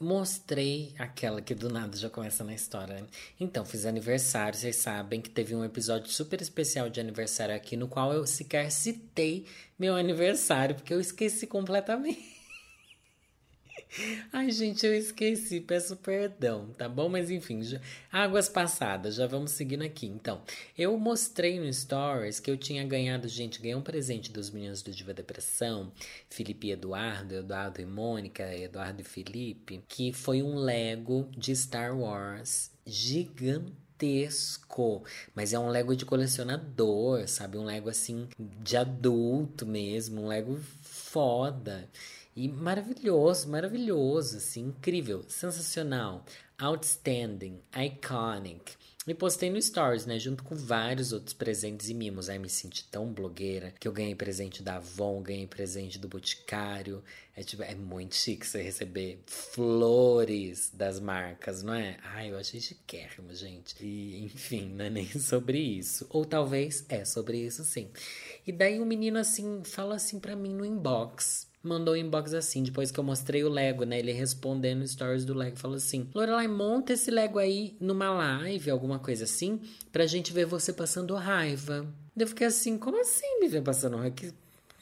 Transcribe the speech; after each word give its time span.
mostrei 0.00 0.94
aquela 0.98 1.42
que 1.42 1.54
do 1.54 1.68
nada 1.68 1.96
já 1.96 2.08
começa 2.08 2.42
na 2.42 2.54
história. 2.54 2.94
Né? 2.94 3.06
Então, 3.38 3.64
fiz 3.66 3.84
aniversário, 3.84 4.58
vocês 4.58 4.76
sabem 4.76 5.20
que 5.20 5.28
teve 5.28 5.54
um 5.54 5.62
episódio 5.62 6.10
super 6.10 6.40
especial 6.40 6.88
de 6.88 6.98
aniversário 6.98 7.54
aqui, 7.54 7.76
no 7.76 7.86
qual 7.86 8.12
eu 8.12 8.26
sequer 8.26 8.70
citei 8.72 9.46
meu 9.78 9.94
aniversário, 9.94 10.74
porque 10.74 10.94
eu 10.94 11.00
esqueci 11.00 11.46
completamente. 11.46 12.39
Ai, 14.32 14.50
gente, 14.50 14.86
eu 14.86 14.94
esqueci, 14.94 15.60
peço 15.60 15.96
perdão, 15.96 16.68
tá 16.78 16.88
bom? 16.88 17.08
Mas 17.08 17.30
enfim, 17.30 17.62
já... 17.62 17.80
águas 18.10 18.48
passadas, 18.48 19.16
já 19.16 19.26
vamos 19.26 19.50
seguindo 19.52 19.82
aqui. 19.82 20.06
Então, 20.06 20.42
eu 20.78 20.96
mostrei 20.98 21.58
no 21.58 21.72
Stories 21.72 22.38
que 22.40 22.50
eu 22.50 22.56
tinha 22.56 22.84
ganhado, 22.84 23.28
gente, 23.28 23.60
ganhei 23.60 23.74
um 23.74 23.82
presente 23.82 24.30
dos 24.30 24.50
meninos 24.50 24.82
do 24.82 24.92
Diva 24.92 25.12
Depressão, 25.12 25.92
Felipe 26.28 26.68
e 26.68 26.72
Eduardo, 26.72 27.34
Eduardo 27.34 27.80
e 27.80 27.86
Mônica, 27.86 28.42
Eduardo 28.54 29.00
e 29.00 29.04
Felipe, 29.04 29.82
que 29.88 30.12
foi 30.12 30.42
um 30.42 30.56
Lego 30.56 31.28
de 31.36 31.54
Star 31.54 31.96
Wars 31.96 32.70
gigantesco, 32.86 33.74
mas 35.34 35.52
é 35.52 35.58
um 35.58 35.68
Lego 35.68 35.96
de 35.96 36.06
colecionador, 36.06 37.26
sabe? 37.28 37.58
Um 37.58 37.64
Lego 37.64 37.88
assim 37.88 38.28
de 38.38 38.76
adulto 38.76 39.66
mesmo, 39.66 40.22
um 40.22 40.28
Lego 40.28 40.60
foda. 40.82 41.88
E 42.34 42.48
maravilhoso, 42.48 43.48
maravilhoso, 43.48 44.36
assim, 44.36 44.66
incrível, 44.66 45.24
sensacional, 45.28 46.24
outstanding, 46.58 47.60
iconic. 47.74 48.72
E 49.06 49.14
postei 49.14 49.50
no 49.50 49.60
Stories, 49.60 50.06
né? 50.06 50.18
Junto 50.18 50.44
com 50.44 50.54
vários 50.54 51.12
outros 51.12 51.32
presentes 51.32 51.88
e 51.88 51.94
mimos. 51.94 52.28
Aí 52.28 52.38
me 52.38 52.48
senti 52.48 52.84
tão 52.84 53.12
blogueira 53.12 53.74
que 53.80 53.88
eu 53.88 53.92
ganhei 53.92 54.14
presente 54.14 54.62
da 54.62 54.76
Avon, 54.76 55.22
ganhei 55.22 55.46
presente 55.46 55.98
do 55.98 56.06
Boticário. 56.06 57.02
É, 57.34 57.42
tipo, 57.42 57.62
é 57.62 57.74
muito 57.74 58.14
chique 58.14 58.46
você 58.46 58.62
receber 58.62 59.20
flores 59.26 60.70
das 60.72 61.00
marcas, 61.00 61.62
não 61.62 61.74
é? 61.74 61.96
Ai, 62.04 62.30
eu 62.30 62.38
achei 62.38 62.60
chiquérrimo, 62.60 63.34
gente. 63.34 63.74
E, 63.84 64.22
enfim, 64.22 64.68
não 64.68 64.84
é 64.84 64.90
nem 64.90 65.06
sobre 65.18 65.58
isso. 65.58 66.06
Ou 66.10 66.24
talvez 66.24 66.84
é 66.88 67.04
sobre 67.04 67.38
isso, 67.38 67.64
sim. 67.64 67.90
E 68.46 68.52
daí 68.52 68.78
o 68.78 68.82
um 68.82 68.86
menino, 68.86 69.18
assim, 69.18 69.62
fala 69.64 69.96
assim 69.96 70.20
para 70.20 70.36
mim 70.36 70.54
no 70.54 70.64
inbox 70.64 71.49
mandou 71.62 71.94
um 71.94 71.96
inbox 71.96 72.34
assim, 72.34 72.62
depois 72.62 72.90
que 72.90 72.98
eu 72.98 73.04
mostrei 73.04 73.44
o 73.44 73.48
Lego, 73.48 73.84
né? 73.84 73.98
Ele 73.98 74.12
respondendo 74.12 74.86
stories 74.86 75.24
do 75.24 75.34
Lego, 75.34 75.56
falou 75.56 75.76
assim: 75.76 76.08
Lorelai, 76.14 76.48
monta 76.48 76.92
esse 76.92 77.10
Lego 77.10 77.38
aí 77.38 77.76
numa 77.80 78.10
live, 78.10 78.70
alguma 78.70 78.98
coisa 78.98 79.24
assim, 79.24 79.60
pra 79.92 80.06
gente 80.06 80.32
ver 80.32 80.46
você 80.46 80.72
passando 80.72 81.14
raiva. 81.14 81.86
Eu 82.16 82.26
fiquei 82.26 82.46
assim, 82.46 82.76
como 82.76 83.00
assim 83.00 83.40
me 83.40 83.48
ver 83.48 83.62
passando 83.62 83.96
raiva? 83.96 84.14
Que, 84.14 84.32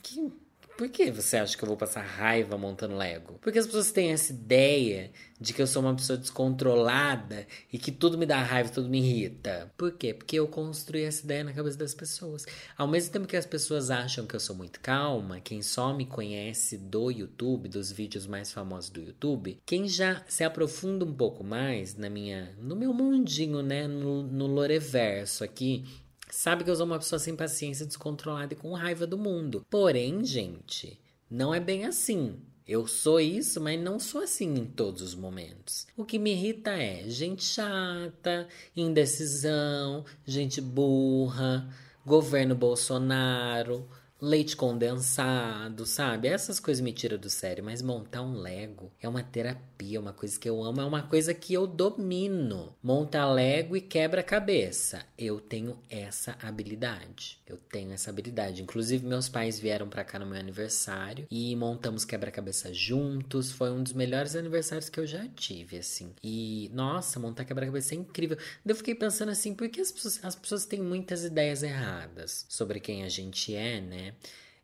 que 0.02 0.32
por 0.78 0.88
que 0.88 1.10
você 1.10 1.36
acha 1.36 1.58
que 1.58 1.64
eu 1.64 1.66
vou 1.66 1.76
passar 1.76 2.02
raiva 2.02 2.56
montando 2.56 2.96
Lego? 2.96 3.36
Porque 3.42 3.58
as 3.58 3.66
pessoas 3.66 3.90
têm 3.90 4.12
essa 4.12 4.32
ideia 4.32 5.10
de 5.40 5.52
que 5.52 5.60
eu 5.60 5.66
sou 5.66 5.82
uma 5.82 5.92
pessoa 5.92 6.16
descontrolada 6.16 7.48
e 7.72 7.76
que 7.76 7.90
tudo 7.90 8.16
me 8.16 8.24
dá 8.24 8.40
raiva, 8.40 8.70
tudo 8.70 8.88
me 8.88 9.00
irrita. 9.00 9.72
Por 9.76 9.90
quê? 9.90 10.14
Porque 10.14 10.38
eu 10.38 10.46
construí 10.46 11.02
essa 11.02 11.24
ideia 11.24 11.42
na 11.42 11.52
cabeça 11.52 11.76
das 11.76 11.94
pessoas. 11.94 12.46
Ao 12.76 12.86
mesmo 12.86 13.12
tempo 13.12 13.26
que 13.26 13.36
as 13.36 13.44
pessoas 13.44 13.90
acham 13.90 14.24
que 14.24 14.36
eu 14.36 14.40
sou 14.40 14.54
muito 14.54 14.78
calma, 14.78 15.40
quem 15.40 15.62
só 15.62 15.92
me 15.92 16.06
conhece 16.06 16.78
do 16.78 17.10
YouTube, 17.10 17.68
dos 17.68 17.90
vídeos 17.90 18.28
mais 18.28 18.52
famosos 18.52 18.88
do 18.88 19.00
YouTube, 19.00 19.60
quem 19.66 19.88
já 19.88 20.22
se 20.28 20.44
aprofunda 20.44 21.04
um 21.04 21.12
pouco 21.12 21.42
mais 21.42 21.96
na 21.96 22.08
minha, 22.08 22.54
no 22.56 22.76
meu 22.76 22.94
mundinho, 22.94 23.62
né, 23.62 23.88
no, 23.88 24.22
no 24.22 24.46
Loreverso 24.46 25.42
aqui, 25.42 25.84
Sabe 26.30 26.64
que 26.64 26.70
eu 26.70 26.76
sou 26.76 26.86
uma 26.86 26.98
pessoa 26.98 27.18
sem 27.18 27.34
paciência, 27.34 27.86
descontrolada 27.86 28.54
e 28.54 28.56
com 28.56 28.72
raiva 28.72 29.06
do 29.06 29.18
mundo. 29.18 29.64
Porém, 29.70 30.24
gente, 30.24 30.98
não 31.30 31.54
é 31.54 31.60
bem 31.60 31.84
assim. 31.84 32.40
Eu 32.66 32.86
sou 32.86 33.18
isso, 33.18 33.60
mas 33.62 33.80
não 33.80 33.98
sou 33.98 34.20
assim 34.20 34.54
em 34.54 34.66
todos 34.66 35.00
os 35.00 35.14
momentos. 35.14 35.86
O 35.96 36.04
que 36.04 36.18
me 36.18 36.32
irrita 36.32 36.70
é 36.72 37.08
gente 37.08 37.42
chata, 37.42 38.46
indecisão, 38.76 40.04
gente 40.26 40.60
burra, 40.60 41.66
governo 42.04 42.54
Bolsonaro, 42.54 43.88
leite 44.20 44.56
condensado, 44.56 45.86
sabe? 45.86 46.28
Essas 46.28 46.58
coisas 46.58 46.80
me 46.80 46.92
tiram 46.92 47.18
do 47.18 47.30
sério, 47.30 47.64
mas 47.64 47.82
montar 47.82 48.22
um 48.22 48.38
Lego 48.38 48.92
é 49.00 49.08
uma 49.08 49.22
terapia, 49.22 50.00
uma 50.00 50.12
coisa 50.12 50.38
que 50.38 50.48
eu 50.48 50.62
amo, 50.62 50.80
é 50.80 50.84
uma 50.84 51.02
coisa 51.02 51.32
que 51.32 51.54
eu 51.54 51.66
domino. 51.66 52.74
Monta 52.82 53.24
Lego 53.30 53.76
e 53.76 53.80
quebra 53.80 54.22
cabeça. 54.22 55.04
Eu 55.16 55.40
tenho 55.40 55.78
essa 55.88 56.36
habilidade. 56.42 57.38
Eu 57.46 57.56
tenho 57.56 57.92
essa 57.92 58.10
habilidade. 58.10 58.62
Inclusive, 58.62 59.06
meus 59.06 59.28
pais 59.28 59.58
vieram 59.58 59.88
para 59.88 60.04
cá 60.04 60.18
no 60.18 60.26
meu 60.26 60.38
aniversário 60.38 61.26
e 61.30 61.54
montamos 61.56 62.04
quebra-cabeça 62.04 62.74
juntos. 62.74 63.52
Foi 63.52 63.70
um 63.70 63.82
dos 63.82 63.92
melhores 63.92 64.34
aniversários 64.34 64.88
que 64.88 64.98
eu 64.98 65.06
já 65.06 65.26
tive, 65.28 65.78
assim. 65.78 66.12
E, 66.22 66.70
nossa, 66.74 67.20
montar 67.20 67.44
quebra-cabeça 67.44 67.94
é 67.94 67.98
incrível. 67.98 68.36
Eu 68.66 68.74
fiquei 68.74 68.94
pensando 68.94 69.30
assim, 69.30 69.54
por 69.54 69.68
que 69.68 69.80
as 69.80 69.92
pessoas, 69.92 70.20
as 70.22 70.34
pessoas 70.34 70.66
têm 70.66 70.80
muitas 70.80 71.24
ideias 71.24 71.62
erradas 71.62 72.44
sobre 72.48 72.80
quem 72.80 73.04
a 73.04 73.08
gente 73.08 73.54
é, 73.54 73.80
né? 73.80 74.07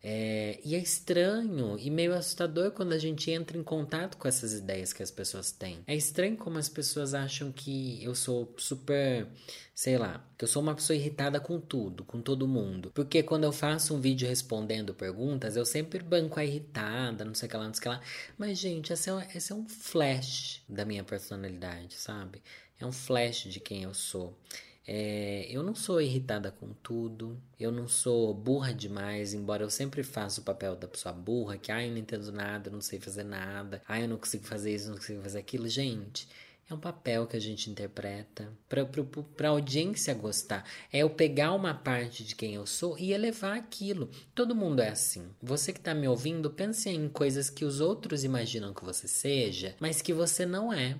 É, 0.06 0.60
e 0.62 0.74
é 0.74 0.78
estranho 0.78 1.78
e 1.78 1.90
meio 1.90 2.12
assustador 2.12 2.72
quando 2.72 2.92
a 2.92 2.98
gente 2.98 3.30
entra 3.30 3.56
em 3.56 3.62
contato 3.62 4.18
com 4.18 4.28
essas 4.28 4.52
ideias 4.52 4.92
que 4.92 5.02
as 5.02 5.10
pessoas 5.10 5.50
têm. 5.50 5.82
É 5.86 5.96
estranho 5.96 6.36
como 6.36 6.58
as 6.58 6.68
pessoas 6.68 7.14
acham 7.14 7.50
que 7.50 8.04
eu 8.04 8.14
sou 8.14 8.54
super, 8.58 9.26
sei 9.74 9.96
lá, 9.96 10.22
que 10.36 10.44
eu 10.44 10.48
sou 10.48 10.60
uma 10.60 10.74
pessoa 10.74 10.94
irritada 10.94 11.40
com 11.40 11.58
tudo, 11.58 12.04
com 12.04 12.20
todo 12.20 12.46
mundo. 12.46 12.90
Porque 12.94 13.22
quando 13.22 13.44
eu 13.44 13.52
faço 13.52 13.94
um 13.94 14.00
vídeo 14.00 14.28
respondendo 14.28 14.92
perguntas, 14.92 15.56
eu 15.56 15.64
sempre 15.64 16.00
banco 16.00 16.38
a 16.38 16.44
irritada, 16.44 17.24
não 17.24 17.32
sei 17.32 17.46
o 17.46 17.50
que 17.50 17.56
lá, 17.56 17.64
não 17.64 17.72
sei 17.72 17.80
o 17.80 17.82
que 17.84 17.88
lá. 17.88 18.00
Mas, 18.36 18.58
gente, 18.58 18.92
esse 18.92 19.08
é, 19.08 19.28
esse 19.34 19.52
é 19.52 19.54
um 19.54 19.66
flash 19.66 20.60
da 20.68 20.84
minha 20.84 21.02
personalidade, 21.02 21.94
sabe? 21.94 22.42
É 22.78 22.84
um 22.84 22.92
flash 22.92 23.44
de 23.44 23.58
quem 23.58 23.84
eu 23.84 23.94
sou. 23.94 24.38
É, 24.86 25.46
eu 25.48 25.62
não 25.62 25.74
sou 25.74 26.00
irritada 26.00 26.50
com 26.50 26.72
tudo, 26.82 27.40
eu 27.58 27.72
não 27.72 27.88
sou 27.88 28.34
burra 28.34 28.72
demais, 28.72 29.32
embora 29.32 29.62
eu 29.62 29.70
sempre 29.70 30.02
faça 30.02 30.40
o 30.40 30.44
papel 30.44 30.76
da 30.76 30.86
pessoa 30.86 31.12
burra, 31.14 31.56
que 31.56 31.72
ai, 31.72 31.88
eu 31.88 31.92
não 31.92 31.98
entendo 31.98 32.30
nada, 32.30 32.70
não 32.70 32.82
sei 32.82 33.00
fazer 33.00 33.24
nada, 33.24 33.80
ai, 33.88 34.04
eu 34.04 34.08
não 34.08 34.18
consigo 34.18 34.44
fazer 34.44 34.74
isso, 34.74 34.90
não 34.90 34.96
consigo 34.96 35.22
fazer 35.22 35.38
aquilo. 35.38 35.68
Gente, 35.68 36.28
é 36.68 36.72
um 36.72 36.78
papel 36.78 37.26
que 37.26 37.36
a 37.36 37.40
gente 37.40 37.70
interpreta 37.70 38.50
para 38.68 39.48
a 39.48 39.50
audiência 39.50 40.14
gostar. 40.14 40.64
É 40.90 41.00
eu 41.00 41.10
pegar 41.10 41.52
uma 41.52 41.74
parte 41.74 42.24
de 42.24 42.34
quem 42.34 42.54
eu 42.54 42.66
sou 42.66 42.98
e 42.98 43.12
elevar 43.12 43.56
aquilo. 43.56 44.10
Todo 44.34 44.54
mundo 44.54 44.80
é 44.80 44.88
assim. 44.88 45.28
Você 45.42 45.74
que 45.74 45.78
está 45.78 45.94
me 45.94 46.08
ouvindo, 46.08 46.50
pense 46.50 46.88
em 46.88 47.06
coisas 47.08 47.50
que 47.50 47.66
os 47.66 47.80
outros 47.80 48.24
imaginam 48.24 48.72
que 48.72 48.84
você 48.84 49.06
seja, 49.06 49.74
mas 49.78 50.00
que 50.00 50.14
você 50.14 50.46
não 50.46 50.72
é. 50.72 50.96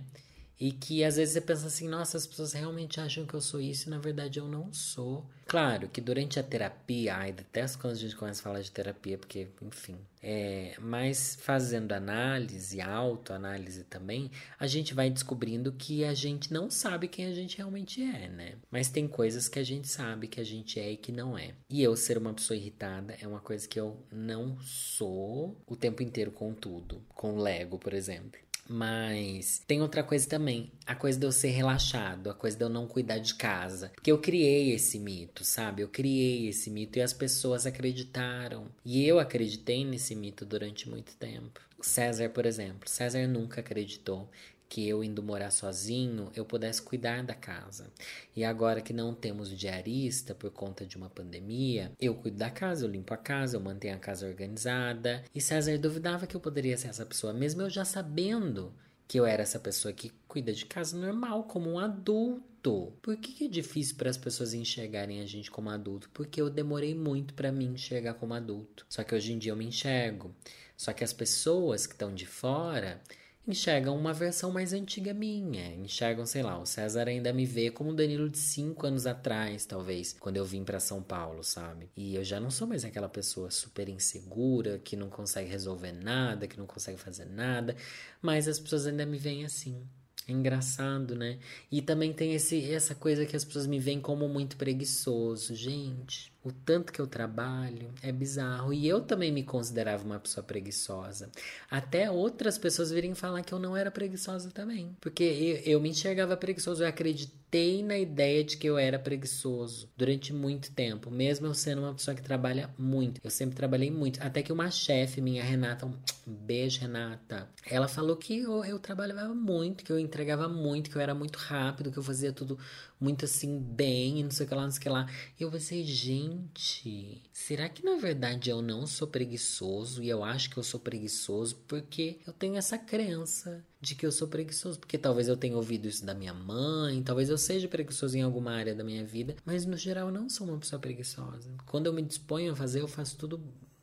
E 0.65 0.73
que 0.73 1.05
às 1.05 1.17
vezes 1.17 1.35
você 1.35 1.43
pensa 1.43 1.67
assim, 1.67 1.87
nossa, 1.87 2.17
as 2.17 2.27
pessoas 2.27 2.55
realmente 2.55 2.99
acham 2.99 3.27
que 3.27 3.35
eu 3.35 3.41
sou 3.43 3.61
isso 3.61 3.87
e 3.87 3.91
na 3.91 3.99
verdade 3.99 4.39
eu 4.39 4.49
não 4.49 4.73
sou. 4.73 5.23
Claro 5.45 5.91
que 5.91 6.01
durante 6.01 6.41
a 6.41 6.43
terapia, 6.43 7.17
ai, 7.17 7.33
detesto 7.33 7.79
quando 7.79 7.93
a 7.93 7.99
gente 7.99 8.17
começa 8.17 8.41
a 8.41 8.45
falar 8.45 8.63
de 8.63 8.71
terapia, 8.71 9.19
porque, 9.19 9.49
enfim. 9.61 9.99
É, 10.23 10.75
mas 10.81 11.37
fazendo 11.39 11.93
análise, 11.93 12.81
autoanálise 12.81 13.85
também, 13.85 14.31
a 14.59 14.67
gente 14.67 14.95
vai 14.95 15.11
descobrindo 15.11 15.71
que 15.71 16.03
a 16.03 16.15
gente 16.15 16.51
não 16.51 16.71
sabe 16.71 17.09
quem 17.09 17.27
a 17.27 17.35
gente 17.35 17.59
realmente 17.59 18.03
é, 18.03 18.31
né? 18.31 18.55
Mas 18.71 18.89
tem 18.89 19.07
coisas 19.07 19.49
que 19.49 19.59
a 19.59 19.63
gente 19.63 19.87
sabe 19.87 20.29
que 20.29 20.41
a 20.41 20.45
gente 20.45 20.81
é 20.81 20.93
e 20.93 20.97
que 20.97 21.13
não 21.13 21.37
é. 21.37 21.53
E 21.69 21.83
eu 21.83 21.95
ser 21.95 22.17
uma 22.17 22.33
pessoa 22.33 22.57
irritada 22.57 23.15
é 23.21 23.29
uma 23.29 23.41
coisa 23.41 23.69
que 23.69 23.79
eu 23.79 24.03
não 24.11 24.59
sou 24.63 25.61
o 25.67 25.77
tempo 25.77 26.03
inteiro 26.03 26.31
com 26.31 26.55
tudo. 26.55 27.03
Com 27.11 27.37
Lego, 27.37 27.79
por 27.79 27.93
exemplo. 27.93 28.41
Mas 28.69 29.63
tem 29.67 29.83
outra 29.83 30.03
coisa 30.03 30.29
também, 30.29 30.73
a 30.87 30.95
coisa 30.95 31.19
de 31.19 31.27
eu 31.27 31.33
ser 31.33 31.51
relaxado, 31.51 32.31
a 32.31 32.35
coisa 32.35 32.57
de 32.57 32.65
eu 32.65 32.69
não 32.69 32.87
cuidar 32.87 33.19
de 33.19 33.35
casa. 33.35 33.91
Porque 33.95 34.11
eu 34.11 34.19
criei 34.19 34.73
esse 34.73 34.99
mito, 34.99 35.45
sabe? 35.45 35.83
Eu 35.83 35.89
criei 35.89 36.49
esse 36.49 36.71
mito 36.71 36.99
e 36.99 37.03
as 37.03 37.13
pessoas 37.13 37.67
acreditaram. 37.67 38.67
E 38.85 39.07
eu 39.07 39.19
acreditei 39.19 39.85
nesse 39.85 40.15
mito 40.15 40.45
durante 40.45 40.89
muito 40.89 41.15
tempo. 41.17 41.61
César, 41.81 42.31
por 42.31 42.47
exemplo, 42.47 42.89
César 42.89 43.27
nunca 43.29 43.61
acreditou 43.61 44.29
que 44.69 44.89
eu 44.89 45.05
indo 45.05 45.23
morar 45.23 45.51
sozinho, 45.51 46.31
eu 46.35 46.45
pudesse 46.45 46.83
cuidar 46.83 47.23
da 47.23 47.35
casa. 47.35 47.91
E 48.35 48.45
agora 48.45 48.81
que 48.81 48.93
não 48.93 49.15
temos 49.15 49.51
diarista 49.51 50.35
por 50.35 50.51
conta 50.51 50.85
de 50.85 50.97
uma 50.97 51.09
pandemia, 51.09 51.93
eu 52.01 52.15
cuido 52.15 52.39
da 52.39 52.51
casa, 52.51 52.85
eu 52.85 52.91
limpo 52.91 53.15
a 53.15 53.17
casa, 53.17 53.57
eu 53.57 53.61
mantenho 53.61 53.95
a 53.95 53.99
casa 53.99 54.27
organizada. 54.27 55.25
E 55.35 55.41
César 55.41 55.79
duvidava 55.79 56.27
que 56.27 56.35
eu 56.35 56.41
poderia 56.41 56.77
ser 56.77 56.89
essa 56.89 57.07
pessoa, 57.07 57.33
mesmo 57.33 57.63
eu 57.63 57.71
já 57.71 57.85
sabendo 57.85 58.75
que 59.07 59.19
eu 59.21 59.27
era 59.27 59.43
essa 59.43 59.59
pessoa 59.59 59.93
que 59.93 60.11
cuida 60.27 60.53
de 60.53 60.65
casa 60.67 60.97
normal, 60.97 61.45
como 61.45 61.71
um 61.71 61.79
adulto. 61.79 62.93
Por 63.03 63.17
que, 63.17 63.33
que 63.33 63.45
é 63.45 63.49
difícil 63.49 63.97
para 63.97 64.09
as 64.09 64.17
pessoas 64.17 64.55
enxergarem 64.55 65.21
a 65.21 65.27
gente 65.27 65.51
como 65.51 65.69
adulto? 65.69 66.09
Porque 66.13 66.41
eu 66.41 66.49
demorei 66.49 66.95
muito 66.95 67.35
para 67.35 67.53
me 67.53 67.67
enxergar 67.67 68.15
como 68.15 68.35
adulto. 68.35 68.87
Só 68.89 69.05
que 69.05 69.15
hoje 69.15 69.33
em 69.33 69.39
dia 69.39 69.53
eu 69.53 69.57
me 69.57 69.67
enxergo. 69.67 70.35
Só 70.77 70.93
que 70.93 71.05
as 71.05 71.13
pessoas 71.13 71.87
que 71.87 71.93
estão 71.93 72.15
de 72.15 72.27
fora 72.27 73.01
enxergam 73.47 73.97
uma 73.97 74.13
versão 74.13 74.51
mais 74.51 74.73
antiga 74.73 75.13
minha. 75.13 75.75
Enxergam, 75.75 76.25
sei 76.25 76.43
lá, 76.43 76.59
o 76.59 76.67
César 76.67 77.09
ainda 77.09 77.33
me 77.33 77.45
vê 77.45 77.71
como 77.71 77.91
o 77.91 77.95
Danilo 77.95 78.29
de 78.29 78.39
cinco 78.39 78.87
anos 78.87 79.07
atrás, 79.07 79.67
talvez, 79.67 80.17
quando 80.19 80.37
eu 80.37 80.45
vim 80.45 80.65
para 80.65 80.81
São 80.81 81.03
Paulo, 81.03 81.45
sabe? 81.45 81.91
E 81.97 82.15
eu 82.17 82.25
já 82.25 82.41
não 82.41 82.51
sou 82.51 82.67
mais 82.67 82.85
aquela 82.85 83.09
pessoa 83.09 83.51
super 83.51 83.89
insegura, 83.89 84.79
que 84.79 84.97
não 84.97 85.11
consegue 85.11 85.51
resolver 85.51 85.93
nada, 85.93 86.47
que 86.49 86.59
não 86.59 86.67
consegue 86.67 86.99
fazer 86.99 87.27
nada, 87.27 87.77
mas 88.23 88.49
as 88.49 88.59
pessoas 88.59 88.87
ainda 88.87 89.05
me 89.05 89.19
veem 89.19 89.45
assim. 89.45 89.83
É 90.27 90.33
engraçado, 90.33 91.15
né? 91.15 91.39
E 91.71 91.83
também 91.83 92.13
tem 92.13 92.33
esse, 92.35 92.73
essa 92.73 92.95
coisa 92.95 93.27
que 93.27 93.37
as 93.37 93.45
pessoas 93.45 93.67
me 93.67 93.79
veem 93.79 94.01
como 94.01 94.27
muito 94.27 94.57
preguiçoso. 94.57 95.55
Gente, 95.55 96.33
o 96.45 96.53
tanto 96.53 96.93
que 96.93 97.01
eu 97.01 97.07
trabalho 97.07 97.89
é 98.03 98.13
bizarro. 98.13 98.73
E 98.73 98.87
eu 98.87 99.01
também 99.01 99.33
me 99.33 99.43
considerava 99.43 100.05
uma 100.05 100.21
pessoa 100.21 100.45
preguiçosa. 100.45 101.31
Até 101.71 102.11
outras 102.11 102.59
pessoas 102.59 102.91
virem 102.91 103.15
falar 103.15 103.43
que 103.43 103.55
eu 103.55 103.59
não 103.59 103.75
era 103.75 103.91
preguiçosa 103.91 104.51
também. 104.51 104.95
Porque 105.01 105.25
eu, 105.25 105.73
eu 105.73 105.81
me 105.81 105.89
enxergava 105.89 106.37
preguiçoso. 106.37 106.83
Eu 106.83 106.89
acreditei 106.89 107.83
na 107.83 107.99
ideia 107.99 108.45
de 108.45 108.59
que 108.59 108.67
eu 108.67 108.77
era 108.77 108.99
preguiçoso 108.99 109.89
durante 109.97 110.35
muito 110.35 110.71
tempo. 110.73 111.11
Mesmo 111.11 111.47
eu 111.47 111.55
sendo 111.55 111.81
uma 111.81 111.95
pessoa 111.95 112.15
que 112.15 112.23
trabalha 112.23 112.69
muito. 112.77 113.21
Eu 113.25 113.31
sempre 113.31 113.57
trabalhei 113.57 113.91
muito. 113.91 114.23
Até 114.23 114.43
que 114.43 114.53
uma 114.53 114.71
chefe 114.71 115.23
minha, 115.23 115.43
Renata, 115.43 115.87
um 115.87 115.95
beijo, 116.27 116.81
Renata. 116.81 117.49
Ela 117.71 117.89
falou 117.89 118.17
que 118.17 118.41
eu, 118.41 118.63
eu 118.67 118.79
trabalhava 118.79 119.35
muito, 119.35 119.83
que 119.83 119.91
eu 119.91 119.99
entregava 119.99 120.47
muito, 120.47 120.91
que 120.91 120.97
eu 120.97 121.01
era 121.01 121.15
muito 121.15 121.37
rápido, 121.39 121.91
que 121.91 121.97
eu 121.97 122.03
fazia 122.03 122.33
tudo 122.35 122.59
muito 123.05 123.27
assim 123.27 123.61
bem, 123.61 124.21
e 124.21 124.23
não 124.23 124.31
sei 124.31 124.47
o 124.47 124.49
que 124.49 124.55
lá, 124.55 124.63
não 124.63 124.71
sei 124.71 124.79
o 124.79 124.83
que 124.83 124.89
lá. 124.89 125.07
E 125.39 125.43
eu 125.43 125.51
pensei, 125.51 125.85
gente, 125.85 127.23
será 127.31 127.69
que 127.69 127.85
na 127.85 127.97
verdade 127.97 128.49
eu 128.49 128.63
não 128.63 128.87
sou 128.87 129.07
preguiçoso? 129.07 130.03
E 130.03 130.09
eu 130.09 130.25
acho 130.25 130.49
que 130.49 130.57
eu 130.57 130.63
sou 130.63 130.81
preguiçoso 130.81 131.57
porque 131.69 132.19
eu 132.27 132.33
tenho 132.33 132.57
essa 132.57 132.79
crença 132.79 133.63
de 133.79 133.95
que 133.95 134.07
eu 134.07 134.11
sou 134.11 134.27
preguiçoso. 134.27 134.81
Porque 134.81 134.97
talvez 134.97 135.29
eu 135.29 135.37
tenha 135.37 135.55
ouvido 135.55 135.87
isso 135.87 136.05
da 136.05 136.15
minha 136.15 136.33
mãe, 136.33 137.03
talvez 137.03 137.29
eu 137.29 137.37
seja 137.37 137.69
preguiçoso 137.69 138.17
em 138.17 138.23
alguma 138.23 138.53
área 138.53 138.75
da 138.75 138.83
minha 138.83 139.05
vida, 139.05 139.37
mas 139.45 139.67
no 139.67 139.77
geral 139.77 140.09
eu 140.09 140.15
não 140.15 140.31
sou 140.31 140.49
uma 140.49 140.59
pessoa 140.59 140.81
preguiçosa. 140.81 141.51
Quando 141.67 141.87
eu 141.87 141.93
me 141.93 142.03
disponho 142.03 142.53
a 142.53 142.57
fazer, 142.57 142.81
eu 142.81 142.89
faço 142.89 143.19
tudo 143.19 143.39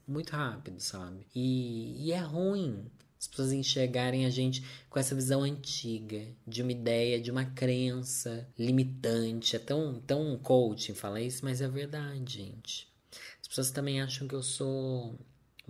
muito 0.08 0.32
rápido, 0.32 0.80
sabe? 0.80 1.28
E, 1.36 2.08
e 2.08 2.12
é 2.12 2.20
ruim 2.20 2.86
as 3.22 3.28
pessoas 3.28 3.52
enxergarem 3.52 4.26
a 4.26 4.32
gente 4.32 4.66
com 4.90 4.98
essa 4.98 5.14
visão 5.14 5.44
antiga, 5.44 6.26
de 6.48 6.64
uma 6.64 6.72
ideia, 6.72 7.22
de 7.22 7.30
uma 7.30 7.46
crença 7.46 8.50
limitante. 8.58 9.56
É 9.56 9.60
tão, 9.60 10.02
tão 10.02 10.40
coaching 10.40 10.96
falar 10.96 11.22
isso, 11.22 11.46
mas 11.46 11.62
é 11.62 11.68
verdade, 11.68 12.40
gente. 12.40 12.92
As 13.40 13.48
pessoas 13.48 13.70
também 13.70 14.02
acham 14.02 14.28
que 14.28 14.34
eu 14.34 14.42
sou 14.42 15.20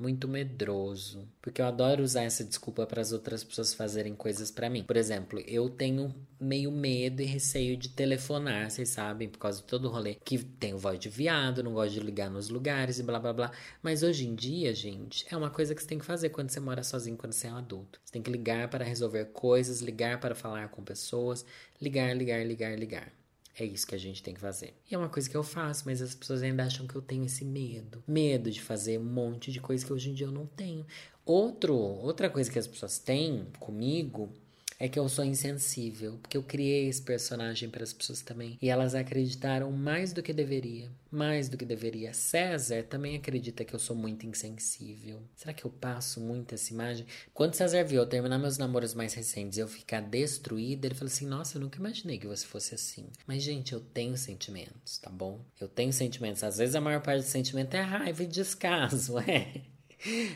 muito 0.02 0.28
medroso, 0.28 1.28
porque 1.42 1.62
eu 1.62 1.66
adoro 1.66 2.04
usar 2.04 2.24
essa 2.24 2.44
desculpa 2.44 2.88
para 2.88 3.02
as 3.02 3.12
outras 3.12 3.44
pessoas 3.44 3.74
fazerem 3.74 4.16
coisas 4.16 4.50
para 4.50 4.70
mim. 4.70 4.84
Por 4.84 4.98
exemplo, 4.98 5.40
eu 5.46 5.70
tenho 5.70 6.14
meio 6.40 6.72
medo 6.72 7.22
e 7.22 7.26
receio 7.26 7.78
de 7.78 7.90
telefonar, 7.90 8.72
vocês 8.72 8.90
sabem, 8.90 9.30
por 9.30 9.38
causa 9.38 9.60
de 9.60 9.68
todo 9.68 9.86
o 9.86 9.92
rolê 9.92 10.16
que 10.16 10.40
tenho 10.40 10.78
voz 10.78 11.00
de 11.00 11.08
viado, 11.08 11.62
não 11.64 11.74
gosto 11.74 11.94
de 11.94 12.00
ligar 12.00 12.32
nos 12.32 12.50
lugares 12.50 12.98
e 12.98 13.04
blá 13.04 13.20
blá 13.20 13.32
blá. 13.32 13.52
Mas 13.84 14.02
hoje 14.02 14.28
em 14.28 14.34
dia, 14.34 14.74
gente, 14.74 15.26
é 15.30 15.38
uma 15.38 15.52
coisa 15.52 15.76
que 15.76 15.82
você 15.82 15.88
tem 15.88 16.00
que 16.00 16.06
fazer 16.06 16.30
quando 16.30 16.50
você 16.50 16.60
mora 16.60 16.84
sozinho, 16.84 17.16
quando 17.16 17.34
você 17.34 17.48
é 17.48 17.54
um 17.54 17.58
adulto. 17.58 18.00
Você 18.04 18.14
tem 18.14 18.22
que 18.24 18.32
ligar 18.32 18.68
para 18.70 18.84
resolver 18.84 19.26
coisas, 19.26 19.82
ligar 19.82 20.20
para 20.20 20.34
falar 20.34 20.70
com 20.70 20.84
pessoas, 20.84 21.46
ligar, 21.80 22.16
ligar, 22.18 22.44
ligar, 22.46 22.78
ligar. 22.78 23.21
É 23.62 23.66
isso 23.66 23.86
que 23.86 23.94
a 23.94 23.98
gente 24.00 24.24
tem 24.24 24.34
que 24.34 24.40
fazer. 24.40 24.74
E 24.90 24.96
é 24.96 24.98
uma 24.98 25.08
coisa 25.08 25.30
que 25.30 25.38
eu 25.38 25.44
faço, 25.44 25.84
mas 25.86 26.02
as 26.02 26.16
pessoas 26.16 26.42
ainda 26.42 26.64
acham 26.64 26.88
que 26.88 26.96
eu 26.96 27.02
tenho 27.02 27.26
esse 27.26 27.46
medo. 27.46 28.04
Medo 28.08 28.50
de 28.50 28.60
fazer 28.60 28.98
um 28.98 29.04
monte 29.04 29.52
de 29.52 29.62
coisa 29.62 29.86
que 29.86 29.94
hoje 29.94 30.10
em 30.10 30.16
dia 30.16 30.26
eu 30.26 30.32
não 30.32 30.48
tenho. 30.48 30.84
Outro, 31.24 31.76
outra 31.76 32.28
coisa 32.28 32.50
que 32.50 32.58
as 32.58 32.66
pessoas 32.66 32.98
têm 32.98 33.46
comigo 33.60 34.34
é 34.82 34.90
que 34.90 34.98
eu 34.98 35.08
sou 35.08 35.24
insensível, 35.24 36.18
porque 36.20 36.36
eu 36.36 36.42
criei 36.42 36.88
esse 36.88 37.04
personagem 37.04 37.70
para 37.70 37.84
as 37.84 37.94
pessoas 37.94 38.24
também. 38.24 38.58
E 38.60 38.68
elas 38.68 38.96
acreditaram 38.96 39.72
mais 39.72 40.12
do 40.12 40.24
que 40.24 40.34
deveria. 40.34 40.90
Mais 41.12 41.48
do 41.48 41.56
que 41.56 41.64
deveria. 41.64 42.16
César 42.16 42.82
também 42.82 43.16
acredita 43.16 43.64
que 43.64 43.76
eu 43.76 43.80
sou 43.80 43.96
muito 43.96 44.26
insensível. 44.26 45.22
Será 45.36 45.54
que 45.54 45.64
eu 45.66 45.70
passo 45.70 46.20
muito 46.20 46.56
essa 46.56 46.74
imagem? 46.74 47.06
Quando 47.32 47.54
César 47.54 47.84
viu 47.84 48.02
eu 48.02 48.08
terminar 48.08 48.40
meus 48.40 48.58
namoros 48.58 48.96
mais 48.96 49.14
recentes 49.14 49.60
eu 49.60 49.68
ficar 49.68 50.02
destruída, 50.02 50.88
ele 50.88 50.96
falou 50.96 51.14
assim: 51.14 51.28
Nossa, 51.28 51.58
eu 51.58 51.62
nunca 51.62 51.78
imaginei 51.78 52.18
que 52.18 52.26
você 52.26 52.48
fosse 52.48 52.74
assim. 52.74 53.06
Mas, 53.28 53.44
gente, 53.44 53.74
eu 53.74 53.82
tenho 53.82 54.18
sentimentos, 54.18 54.98
tá 54.98 55.12
bom? 55.12 55.46
Eu 55.60 55.68
tenho 55.68 55.94
sentimentos. 55.94 56.44
Às 56.44 56.58
vezes 56.58 56.74
a 56.74 56.82
maior 56.82 57.04
parte 57.04 57.22
do 57.22 57.30
sentimento 57.30 57.76
é 57.76 57.82
raiva 57.82 58.24
e 58.24 58.26
descaso, 58.26 59.20
é. 59.30 59.62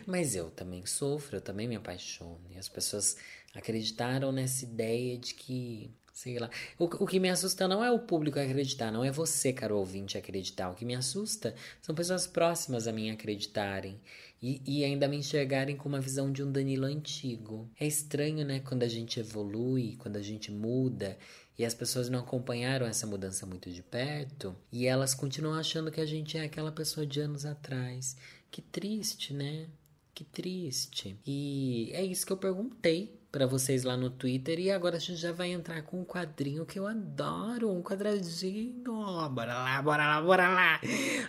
Mas 0.06 0.36
eu 0.36 0.52
também 0.52 0.86
sofro, 0.86 1.38
eu 1.38 1.42
também 1.42 1.68
me 1.68 1.76
apaixono. 1.76 2.46
E 2.52 2.58
as 2.58 2.70
pessoas 2.70 3.18
acreditaram 3.56 4.31
nessa 4.31 4.66
ideia 4.66 5.18
de 5.18 5.34
que, 5.34 5.90
sei 6.13 6.38
lá. 6.38 6.50
O, 6.78 6.86
o 6.86 7.07
que 7.07 7.19
me 7.19 7.30
assusta 7.30 7.68
não 7.68 7.84
é 7.84 7.90
o 7.90 8.00
público 8.00 8.40
acreditar, 8.40 8.92
não 8.92 9.04
é 9.04 9.12
você, 9.12 9.54
caro 9.54 9.78
ouvinte, 9.78 10.18
acreditar. 10.18 10.69
O 10.69 10.75
que 10.75 10.86
me 10.86 10.94
assusta 10.94 11.56
são 11.81 11.96
pessoas 11.96 12.28
próximas 12.28 12.88
a 12.88 12.92
mim 12.92 13.10
acreditarem 13.10 14.00
e, 14.42 14.62
e 14.66 14.84
ainda 14.84 15.07
me 15.07 15.18
enxergarem 15.18 15.75
com 15.75 15.90
uma 15.90 16.02
visão 16.02 16.31
de 16.31 16.44
um 16.44 16.52
Danilo 16.52 16.86
antigo. 16.86 17.69
É 17.80 17.88
estranho, 17.88 18.46
né, 18.46 18.60
quando 18.60 18.84
a 18.84 18.88
gente 18.88 19.19
evolui, 19.19 19.96
quando 19.98 20.18
a 20.18 20.22
gente 20.22 20.51
muda 20.51 21.18
e 21.58 21.63
as 21.63 21.74
pessoas 21.74 22.10
não 22.10 22.19
acompanharam 22.19 22.86
essa 22.86 23.08
mudança 23.08 23.46
muito 23.46 23.72
de 23.72 23.81
perto 23.81 24.56
e 24.72 24.86
elas 24.86 25.16
continuam 25.16 25.58
achando 25.58 25.90
que 25.90 26.01
a 26.01 26.06
gente 26.06 26.38
é 26.38 26.44
aquela 26.44 26.72
pessoa 26.72 27.06
de 27.06 27.22
anos 27.22 27.46
atrás. 27.46 28.18
Que 28.51 28.62
triste, 28.62 29.34
né? 29.34 29.68
Que 30.13 30.24
triste. 30.24 31.18
E 31.25 31.90
é 31.94 32.04
isso 32.04 32.25
que 32.25 32.31
eu 32.31 32.38
perguntei 32.38 33.19
para 33.36 33.46
vocês 33.46 33.84
lá 33.84 33.98
no 33.98 34.10
Twitter. 34.10 34.58
E 34.62 34.72
agora 34.72 34.96
a 34.96 35.00
gente 35.00 35.18
já 35.18 35.34
vai 35.34 35.52
entrar 35.52 35.82
com 35.82 36.00
um 36.00 36.06
quadrinho 36.06 36.66
que 36.66 36.80
eu 36.80 36.88
adoro, 36.88 37.70
um 37.70 37.84
quadradinho. 37.84 38.82
Bora 39.30 39.54
lá, 39.54 39.82
bora 39.82 40.08
lá, 40.08 40.22
bora 40.22 40.48
lá. 40.48 40.80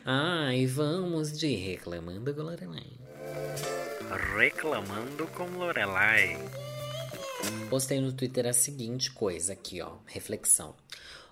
Ah, 0.05 0.55
e 0.55 0.67
vamos 0.67 1.37
de 1.37 1.53
Reclamando 1.57 2.33
com 2.33 2.43
Lorelai. 2.43 2.93
Reclamando 4.39 5.27
com 5.35 5.47
Lorelai. 5.59 6.39
Postei 7.69 8.01
no 8.01 8.13
Twitter 8.13 8.47
a 8.47 8.53
seguinte 8.53 9.11
coisa 9.11 9.55
aqui, 9.55 9.83
ó, 9.83 9.97
reflexão. 10.07 10.77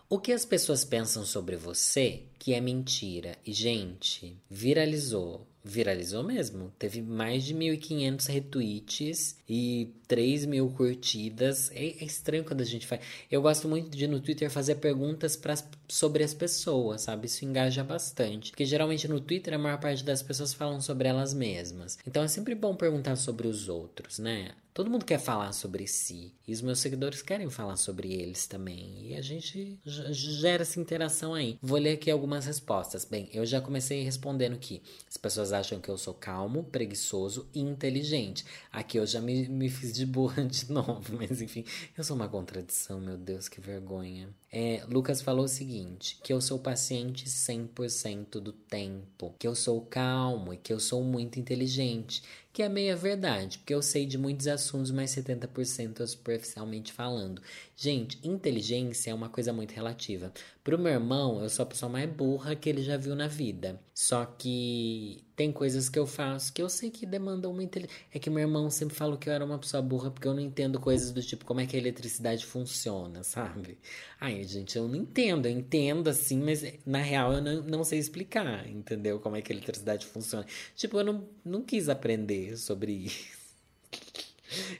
O 0.08 0.18
que 0.18 0.32
as 0.32 0.44
pessoas 0.44 0.84
pensam 0.84 1.24
sobre 1.24 1.54
você 1.54 2.24
que 2.36 2.52
é 2.52 2.60
mentira? 2.60 3.38
E, 3.46 3.52
gente, 3.52 4.36
viralizou 4.50 5.46
viralizou 5.64 6.22
mesmo. 6.22 6.70
Teve 6.78 7.00
mais 7.00 7.42
de 7.42 7.54
1.500 7.54 8.26
retweets 8.26 9.38
e 9.48 9.94
3 10.06 10.44
mil 10.44 10.68
curtidas. 10.70 11.70
É, 11.72 11.86
é, 11.86 12.04
estranho 12.04 12.44
quando 12.44 12.60
a 12.60 12.64
gente 12.64 12.86
faz. 12.86 13.00
Eu 13.30 13.40
gosto 13.40 13.66
muito 13.66 13.96
de 13.96 14.06
no 14.06 14.20
Twitter 14.20 14.50
fazer 14.50 14.74
perguntas 14.76 15.36
pra, 15.36 15.54
sobre 15.88 16.22
as 16.22 16.34
pessoas, 16.34 17.02
sabe? 17.02 17.26
Isso 17.26 17.46
engaja 17.46 17.82
bastante. 17.82 18.50
Porque 18.50 18.66
geralmente 18.66 19.08
no 19.08 19.20
Twitter 19.20 19.54
a 19.54 19.58
maior 19.58 19.80
parte 19.80 20.04
das 20.04 20.22
pessoas 20.22 20.52
falam 20.52 20.82
sobre 20.82 21.08
elas 21.08 21.32
mesmas. 21.32 21.98
Então 22.06 22.22
é 22.22 22.28
sempre 22.28 22.54
bom 22.54 22.76
perguntar 22.76 23.16
sobre 23.16 23.48
os 23.48 23.68
outros, 23.68 24.18
né? 24.18 24.50
Todo 24.74 24.90
mundo 24.90 25.04
quer 25.04 25.20
falar 25.20 25.52
sobre 25.52 25.86
si. 25.86 26.34
E 26.48 26.52
os 26.52 26.60
meus 26.60 26.80
seguidores 26.80 27.22
querem 27.22 27.48
falar 27.48 27.76
sobre 27.76 28.12
eles 28.12 28.48
também. 28.48 29.06
E 29.06 29.14
a 29.14 29.22
gente 29.22 29.78
gera 29.84 30.62
essa 30.62 30.80
interação 30.80 31.32
aí. 31.32 31.56
Vou 31.62 31.78
ler 31.78 31.92
aqui 31.92 32.10
algumas 32.10 32.44
respostas. 32.44 33.04
Bem, 33.04 33.30
eu 33.32 33.46
já 33.46 33.60
comecei 33.60 34.02
respondendo 34.02 34.58
que 34.58 34.82
as 35.08 35.16
pessoas 35.16 35.52
acham 35.52 35.80
que 35.80 35.88
eu 35.88 35.96
sou 35.96 36.12
calmo, 36.12 36.64
preguiçoso 36.64 37.48
e 37.54 37.60
inteligente. 37.60 38.44
Aqui 38.72 38.98
eu 38.98 39.06
já 39.06 39.20
me, 39.20 39.48
me 39.48 39.70
fiz 39.70 39.92
de 39.92 40.04
burra 40.04 40.44
de 40.44 40.68
novo, 40.72 41.16
mas 41.16 41.40
enfim, 41.40 41.64
eu 41.96 42.02
sou 42.02 42.16
uma 42.16 42.28
contradição, 42.28 43.00
meu 43.00 43.16
Deus, 43.16 43.48
que 43.48 43.60
vergonha. 43.60 44.28
É, 44.56 44.84
Lucas 44.88 45.20
falou 45.20 45.44
o 45.44 45.48
seguinte: 45.48 46.18
que 46.22 46.32
eu 46.32 46.40
sou 46.40 46.58
paciente 46.58 47.26
100% 47.26 48.40
do 48.40 48.52
tempo, 48.52 49.34
que 49.38 49.46
eu 49.46 49.54
sou 49.54 49.80
calmo 49.82 50.52
e 50.52 50.56
que 50.56 50.72
eu 50.72 50.80
sou 50.80 51.02
muito 51.02 51.38
inteligente 51.38 52.22
que 52.54 52.62
é 52.62 52.68
meia 52.68 52.94
verdade, 52.94 53.58
porque 53.58 53.74
eu 53.74 53.82
sei 53.82 54.06
de 54.06 54.16
muitos 54.16 54.46
assuntos, 54.46 54.92
mas 54.92 55.10
70% 55.10 56.06
superficialmente 56.06 56.92
falando. 56.92 57.42
Gente, 57.76 58.16
inteligência 58.22 59.10
é 59.10 59.14
uma 59.14 59.28
coisa 59.28 59.52
muito 59.52 59.72
relativa. 59.72 60.32
Pro 60.62 60.78
meu 60.78 60.92
irmão, 60.92 61.42
eu 61.42 61.50
sou 61.50 61.64
a 61.64 61.66
pessoa 61.66 61.90
mais 61.90 62.08
burra 62.08 62.54
que 62.54 62.68
ele 62.68 62.80
já 62.80 62.96
viu 62.96 63.16
na 63.16 63.26
vida. 63.26 63.80
Só 63.92 64.24
que 64.24 65.24
tem 65.36 65.50
coisas 65.50 65.88
que 65.88 65.98
eu 65.98 66.06
faço 66.06 66.52
que 66.52 66.62
eu 66.62 66.68
sei 66.68 66.90
que 66.90 67.04
demandam 67.04 67.50
uma 67.50 67.62
inteligência. 67.62 67.96
É 68.12 68.18
que 68.18 68.30
meu 68.30 68.40
irmão 68.40 68.70
sempre 68.70 68.94
falou 68.94 69.18
que 69.18 69.28
eu 69.28 69.32
era 69.32 69.44
uma 69.44 69.58
pessoa 69.58 69.82
burra 69.82 70.10
porque 70.10 70.28
eu 70.28 70.34
não 70.34 70.40
entendo 70.40 70.78
coisas 70.80 71.10
do 71.10 71.22
tipo 71.22 71.44
como 71.44 71.60
é 71.60 71.66
que 71.66 71.76
a 71.76 71.78
eletricidade 71.78 72.46
funciona, 72.46 73.22
sabe? 73.24 73.78
Ai, 74.20 74.44
gente, 74.44 74.76
eu 74.76 74.86
não 74.86 74.96
entendo. 74.96 75.46
Eu 75.46 75.52
entendo 75.52 76.08
assim, 76.08 76.40
mas 76.40 76.64
na 76.86 77.00
real 77.00 77.32
eu 77.32 77.42
não, 77.42 77.62
não 77.62 77.84
sei 77.84 77.98
explicar, 77.98 78.68
entendeu? 78.68 79.18
Como 79.18 79.36
é 79.36 79.42
que 79.42 79.52
a 79.52 79.56
eletricidade 79.56 80.06
funciona. 80.06 80.46
Tipo, 80.76 80.98
eu 80.98 81.04
não, 81.04 81.28
não 81.44 81.62
quis 81.62 81.88
aprender 81.88 82.56
sobre 82.56 82.92
isso. 82.92 83.44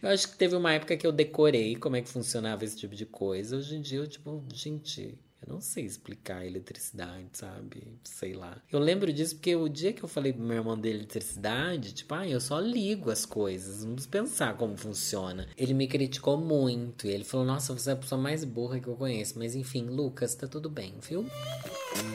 Eu 0.02 0.10
acho 0.10 0.30
que 0.30 0.36
teve 0.36 0.54
uma 0.54 0.72
época 0.72 0.96
que 0.96 1.06
eu 1.06 1.12
decorei 1.12 1.74
como 1.76 1.96
é 1.96 2.02
que 2.02 2.08
funcionava 2.08 2.64
esse 2.64 2.76
tipo 2.76 2.94
de 2.94 3.06
coisa. 3.06 3.56
Hoje 3.56 3.76
em 3.76 3.80
dia 3.80 3.98
eu, 3.98 4.06
tipo, 4.06 4.44
gente, 4.52 5.18
eu 5.46 5.54
não 5.54 5.60
sei 5.60 5.84
explicar 5.84 6.46
eletricidade, 6.46 7.28
sabe? 7.32 7.98
Sei 8.02 8.32
lá. 8.32 8.56
Eu 8.72 8.78
lembro 8.78 9.12
disso 9.12 9.36
porque 9.36 9.54
o 9.54 9.68
dia 9.68 9.92
que 9.92 10.02
eu 10.02 10.08
falei 10.08 10.32
pro 10.32 10.42
meu 10.42 10.56
irmão 10.56 10.78
de 10.78 10.88
eletricidade, 10.88 11.92
tipo, 11.92 12.14
ah, 12.14 12.26
eu 12.26 12.40
só 12.40 12.58
ligo 12.58 13.10
as 13.10 13.26
coisas, 13.26 13.84
preciso 13.84 14.08
pensar 14.08 14.56
como 14.56 14.76
funciona. 14.76 15.46
Ele 15.56 15.74
me 15.74 15.86
criticou 15.86 16.38
muito 16.38 17.06
e 17.06 17.10
ele 17.10 17.24
falou: 17.24 17.44
Nossa, 17.44 17.74
você 17.74 17.90
é 17.90 17.92
a 17.92 17.96
pessoa 17.96 18.20
mais 18.20 18.42
burra 18.44 18.80
que 18.80 18.88
eu 18.88 18.96
conheço. 18.96 19.38
Mas 19.38 19.54
enfim, 19.54 19.84
Lucas, 19.84 20.34
tá 20.34 20.46
tudo 20.46 20.70
bem, 20.70 20.94
viu? 21.00 21.26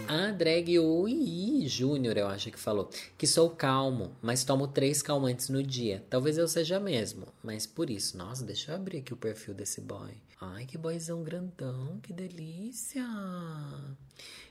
A 0.07 0.31
drag 0.31 0.79
Ui 0.79 1.67
Júnior, 1.67 2.17
eu 2.17 2.27
acho 2.27 2.51
que 2.51 2.59
falou, 2.59 2.89
que 3.17 3.27
sou 3.27 3.49
calmo, 3.49 4.11
mas 4.21 4.43
tomo 4.43 4.67
três 4.67 5.01
calmantes 5.01 5.49
no 5.49 5.61
dia. 5.61 6.03
Talvez 6.09 6.37
eu 6.37 6.47
seja 6.47 6.79
mesmo, 6.79 7.27
mas 7.43 7.65
por 7.65 7.89
isso. 7.89 8.17
Nossa, 8.17 8.43
deixa 8.43 8.71
eu 8.71 8.75
abrir 8.75 8.97
aqui 8.97 9.13
o 9.13 9.17
perfil 9.17 9.53
desse 9.53 9.79
boy. 9.81 10.11
Ai, 10.41 10.65
que 10.65 10.77
boyzão 10.77 11.21
grandão, 11.21 11.99
que 12.01 12.13
delícia! 12.13 13.05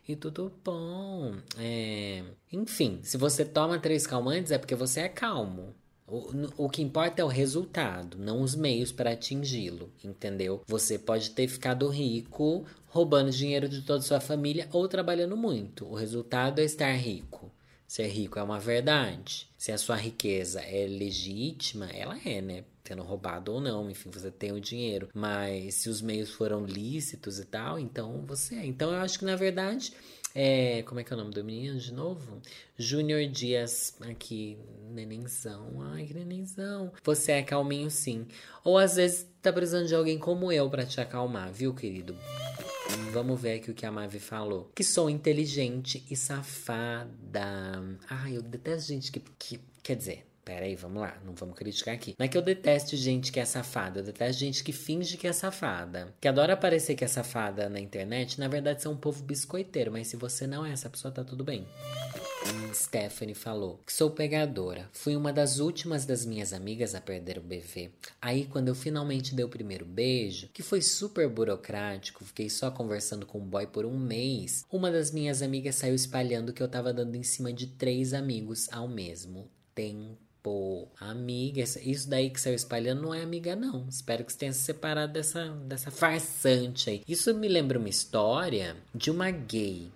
E 0.06 0.14
tudo 0.14 0.52
bom. 0.62 1.34
É... 1.56 2.22
Enfim, 2.52 3.00
se 3.02 3.16
você 3.16 3.42
toma 3.44 3.78
três 3.78 4.06
calmantes 4.06 4.52
é 4.52 4.58
porque 4.58 4.74
você 4.74 5.00
é 5.00 5.08
calmo. 5.08 5.74
O, 6.06 6.64
o 6.64 6.70
que 6.70 6.82
importa 6.82 7.20
é 7.20 7.24
o 7.24 7.28
resultado, 7.28 8.18
não 8.18 8.40
os 8.40 8.54
meios 8.54 8.90
para 8.90 9.12
atingi-lo, 9.12 9.92
entendeu? 10.02 10.62
Você 10.66 10.98
pode 10.98 11.30
ter 11.30 11.48
ficado 11.48 11.88
rico 11.88 12.64
roubando 12.86 13.30
dinheiro 13.30 13.68
de 13.68 13.82
toda 13.82 14.00
sua 14.00 14.20
família 14.20 14.68
ou 14.72 14.88
trabalhando 14.88 15.36
muito. 15.36 15.86
O 15.86 15.94
resultado 15.94 16.60
é 16.60 16.64
estar 16.64 16.92
rico. 16.92 17.50
Ser 17.86 18.08
rico 18.08 18.38
é 18.38 18.42
uma 18.42 18.58
verdade. 18.58 19.48
Se 19.56 19.72
a 19.72 19.78
sua 19.78 19.96
riqueza 19.96 20.60
é 20.60 20.86
legítima, 20.86 21.86
ela 21.90 22.18
é, 22.24 22.40
né? 22.40 22.64
Tendo 22.88 23.02
roubado 23.02 23.52
ou 23.52 23.60
não, 23.60 23.90
enfim, 23.90 24.08
você 24.08 24.30
tem 24.30 24.50
o 24.50 24.58
dinheiro. 24.58 25.10
Mas 25.12 25.74
se 25.74 25.90
os 25.90 26.00
meios 26.00 26.30
foram 26.30 26.64
lícitos 26.64 27.38
e 27.38 27.44
tal, 27.44 27.78
então 27.78 28.24
você 28.26 28.54
é. 28.54 28.64
Então 28.64 28.90
eu 28.90 28.98
acho 29.00 29.18
que 29.18 29.26
na 29.26 29.36
verdade. 29.36 29.92
É, 30.34 30.82
como 30.84 31.00
é 31.00 31.04
que 31.04 31.12
é 31.12 31.16
o 31.16 31.18
nome 31.18 31.32
do 31.32 31.44
menino 31.44 31.78
de 31.78 31.92
novo? 31.92 32.40
Júnior 32.78 33.26
Dias, 33.26 33.94
aqui, 34.08 34.56
nenenzão. 34.90 35.82
Ai, 35.92 36.06
que 36.06 36.14
nenenzão. 36.14 36.90
Você 37.04 37.32
é 37.32 37.42
calminho 37.42 37.90
sim. 37.90 38.26
Ou 38.64 38.78
às 38.78 38.96
vezes 38.96 39.26
tá 39.42 39.52
precisando 39.52 39.86
de 39.86 39.94
alguém 39.94 40.18
como 40.18 40.50
eu 40.50 40.70
para 40.70 40.86
te 40.86 40.98
acalmar, 40.98 41.52
viu, 41.52 41.74
querido? 41.74 42.16
Vamos 43.12 43.38
ver 43.38 43.56
aqui 43.56 43.70
o 43.70 43.74
que 43.74 43.84
a 43.84 43.92
Mavi 43.92 44.18
falou. 44.18 44.70
Que 44.74 44.82
sou 44.82 45.10
inteligente 45.10 46.06
e 46.10 46.16
safada. 46.16 47.98
Ai, 48.08 48.36
eu 48.36 48.42
detesto 48.42 48.88
gente 48.88 49.12
que, 49.12 49.20
que. 49.38 49.60
Quer 49.82 49.96
dizer, 49.96 50.27
Pera 50.48 50.64
aí, 50.64 50.74
vamos 50.74 51.02
lá, 51.02 51.14
não 51.26 51.34
vamos 51.34 51.54
criticar 51.54 51.94
aqui. 51.94 52.14
Não 52.18 52.24
é 52.24 52.28
que 52.28 52.38
eu 52.38 52.40
detesto 52.40 52.96
gente 52.96 53.30
que 53.30 53.38
é 53.38 53.44
safada, 53.44 54.00
eu 54.00 54.02
detesto 54.02 54.40
gente 54.40 54.64
que 54.64 54.72
finge 54.72 55.18
que 55.18 55.26
é 55.26 55.32
safada. 55.34 56.14
Que 56.18 56.26
adora 56.26 56.54
aparecer 56.54 56.94
que 56.94 57.04
é 57.04 57.06
safada 57.06 57.68
na 57.68 57.78
internet, 57.78 58.40
na 58.40 58.48
verdade 58.48 58.82
são 58.82 58.92
um 58.92 58.96
povo 58.96 59.22
biscoiteiro, 59.22 59.92
mas 59.92 60.06
se 60.06 60.16
você 60.16 60.46
não 60.46 60.64
é 60.64 60.72
essa 60.72 60.88
pessoa, 60.88 61.12
tá 61.12 61.22
tudo 61.22 61.44
bem. 61.44 61.66
Stephanie 62.72 63.34
falou 63.34 63.82
que 63.84 63.92
sou 63.92 64.10
pegadora. 64.10 64.88
Fui 64.90 65.14
uma 65.14 65.34
das 65.34 65.58
últimas 65.58 66.06
das 66.06 66.24
minhas 66.24 66.54
amigas 66.54 66.94
a 66.94 67.00
perder 67.02 67.36
o 67.36 67.42
BV. 67.42 67.90
Aí, 68.18 68.46
quando 68.46 68.68
eu 68.68 68.74
finalmente 68.74 69.34
dei 69.34 69.44
o 69.44 69.50
primeiro 69.50 69.84
beijo, 69.84 70.48
que 70.54 70.62
foi 70.62 70.80
super 70.80 71.28
burocrático, 71.28 72.24
fiquei 72.24 72.48
só 72.48 72.70
conversando 72.70 73.26
com 73.26 73.36
o 73.36 73.44
boy 73.44 73.66
por 73.66 73.84
um 73.84 73.98
mês, 73.98 74.64
uma 74.72 74.90
das 74.90 75.10
minhas 75.10 75.42
amigas 75.42 75.74
saiu 75.74 75.94
espalhando 75.94 76.54
que 76.54 76.62
eu 76.62 76.68
tava 76.68 76.90
dando 76.90 77.16
em 77.16 77.22
cima 77.22 77.52
de 77.52 77.66
três 77.66 78.14
amigos 78.14 78.66
ao 78.72 78.88
mesmo 78.88 79.50
tempo. 79.74 80.27
Pô, 80.42 80.86
amiga, 81.00 81.60
isso 81.60 82.08
daí 82.08 82.30
que 82.30 82.40
saiu 82.40 82.54
espalhando 82.54 83.02
não 83.02 83.14
é 83.14 83.22
amiga, 83.22 83.56
não. 83.56 83.86
Espero 83.88 84.24
que 84.24 84.32
você 84.32 84.38
tenha 84.38 84.52
se 84.52 84.60
separado 84.60 85.12
dessa, 85.12 85.48
dessa 85.66 85.90
farsante 85.90 86.90
aí. 86.90 87.02
Isso 87.08 87.34
me 87.34 87.48
lembra 87.48 87.78
uma 87.78 87.88
história 87.88 88.76
de 88.94 89.10
uma 89.10 89.30
gay 89.30 89.90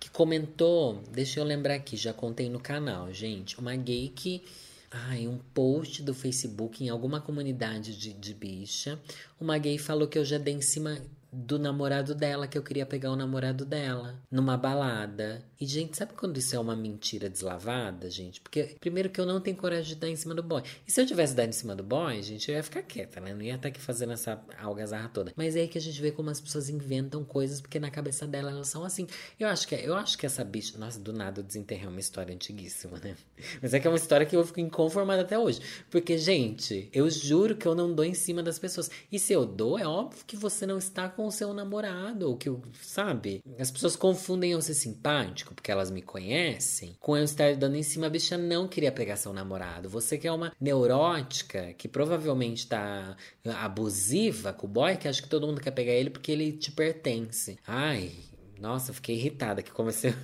que 0.00 0.10
comentou. 0.10 1.02
Deixa 1.12 1.40
eu 1.40 1.44
lembrar 1.44 1.74
aqui, 1.74 1.96
já 1.96 2.12
contei 2.12 2.48
no 2.48 2.58
canal, 2.58 3.12
gente. 3.12 3.58
Uma 3.58 3.76
gay 3.76 4.10
que. 4.14 4.42
Ai, 4.90 5.26
um 5.26 5.38
post 5.54 6.02
do 6.02 6.12
Facebook 6.12 6.84
em 6.84 6.90
alguma 6.90 7.20
comunidade 7.20 7.96
de, 7.96 8.12
de 8.12 8.34
bicha. 8.34 8.98
Uma 9.40 9.56
gay 9.56 9.78
falou 9.78 10.06
que 10.06 10.18
eu 10.18 10.24
já 10.24 10.36
dei 10.36 10.54
em 10.54 10.60
cima 10.60 10.98
do 11.32 11.58
namorado 11.58 12.14
dela, 12.14 12.46
que 12.46 12.58
eu 12.58 12.62
queria 12.62 12.84
pegar 12.84 13.10
o 13.10 13.16
namorado 13.16 13.64
dela 13.64 14.14
numa 14.30 14.56
balada. 14.56 15.42
E, 15.62 15.64
gente, 15.64 15.96
sabe 15.96 16.14
quando 16.14 16.38
isso 16.38 16.56
é 16.56 16.58
uma 16.58 16.74
mentira 16.74 17.30
deslavada, 17.30 18.10
gente? 18.10 18.40
Porque, 18.40 18.74
primeiro, 18.80 19.08
que 19.08 19.20
eu 19.20 19.24
não 19.24 19.40
tenho 19.40 19.56
coragem 19.56 19.94
de 19.94 20.00
dar 20.00 20.08
em 20.08 20.16
cima 20.16 20.34
do 20.34 20.42
boy. 20.42 20.60
E 20.84 20.90
se 20.90 21.00
eu 21.00 21.06
tivesse 21.06 21.36
dado 21.36 21.50
em 21.50 21.52
cima 21.52 21.76
do 21.76 21.84
boy, 21.84 22.20
gente, 22.20 22.50
eu 22.50 22.56
ia 22.56 22.64
ficar 22.64 22.82
quieta, 22.82 23.20
né? 23.20 23.32
Não 23.32 23.42
ia 23.42 23.54
estar 23.54 23.68
aqui 23.68 23.80
fazendo 23.80 24.12
essa 24.12 24.44
algazarra 24.58 25.08
toda. 25.10 25.32
Mas 25.36 25.54
é 25.54 25.60
aí 25.60 25.68
que 25.68 25.78
a 25.78 25.80
gente 25.80 26.02
vê 26.02 26.10
como 26.10 26.30
as 26.30 26.40
pessoas 26.40 26.68
inventam 26.68 27.22
coisas, 27.24 27.60
porque 27.60 27.78
na 27.78 27.92
cabeça 27.92 28.26
dela 28.26 28.50
elas 28.50 28.66
são 28.66 28.82
assim. 28.82 29.06
Eu 29.38 29.46
acho 29.46 29.68
que, 29.68 29.76
eu 29.76 29.94
acho 29.94 30.18
que 30.18 30.26
essa 30.26 30.42
bicha. 30.42 30.76
Nossa, 30.76 30.98
do 30.98 31.12
nada 31.12 31.38
eu 31.38 31.44
desenterrei 31.44 31.86
uma 31.86 32.00
história 32.00 32.34
antiguíssima, 32.34 32.98
né? 32.98 33.14
Mas 33.62 33.72
é 33.72 33.78
que 33.78 33.86
é 33.86 33.90
uma 33.90 33.96
história 33.96 34.26
que 34.26 34.34
eu 34.34 34.44
fico 34.44 34.58
inconformada 34.58 35.22
até 35.22 35.38
hoje. 35.38 35.60
Porque, 35.92 36.18
gente, 36.18 36.90
eu 36.92 37.08
juro 37.08 37.54
que 37.54 37.68
eu 37.68 37.74
não 37.76 37.94
dou 37.94 38.04
em 38.04 38.14
cima 38.14 38.42
das 38.42 38.58
pessoas. 38.58 38.90
E 39.12 39.16
se 39.16 39.32
eu 39.32 39.46
dou, 39.46 39.78
é 39.78 39.86
óbvio 39.86 40.24
que 40.26 40.36
você 40.36 40.66
não 40.66 40.78
está 40.78 41.08
com 41.08 41.24
o 41.24 41.30
seu 41.30 41.54
namorado, 41.54 42.28
ou 42.28 42.36
que, 42.36 42.50
sabe? 42.82 43.44
As 43.60 43.70
pessoas 43.70 43.94
confundem 43.94 44.50
eu 44.50 44.60
ser 44.60 44.74
simpático, 44.74 45.51
porque 45.52 45.70
elas 45.70 45.90
me 45.90 46.02
conhecem, 46.02 46.96
com 47.00 47.16
eu 47.16 47.24
estar 47.24 47.54
dando 47.56 47.76
em 47.76 47.82
cima, 47.82 48.06
a 48.06 48.10
bicha 48.10 48.36
não 48.36 48.68
queria 48.68 48.92
pegar 48.92 49.16
seu 49.16 49.32
namorado. 49.32 49.88
Você 49.88 50.18
que 50.18 50.26
é 50.26 50.32
uma 50.32 50.52
neurótica, 50.60 51.72
que 51.74 51.88
provavelmente 51.88 52.66
tá 52.66 53.16
abusiva 53.60 54.52
com 54.52 54.66
o 54.66 54.70
boy, 54.70 54.96
que 54.96 55.08
acha 55.08 55.22
que 55.22 55.28
todo 55.28 55.46
mundo 55.46 55.60
quer 55.60 55.72
pegar 55.72 55.92
ele 55.92 56.10
porque 56.10 56.32
ele 56.32 56.52
te 56.52 56.70
pertence. 56.70 57.58
Ai, 57.66 58.12
nossa, 58.58 58.92
fiquei 58.92 59.16
irritada 59.16 59.62
que 59.62 59.72
comecei. 59.72 60.14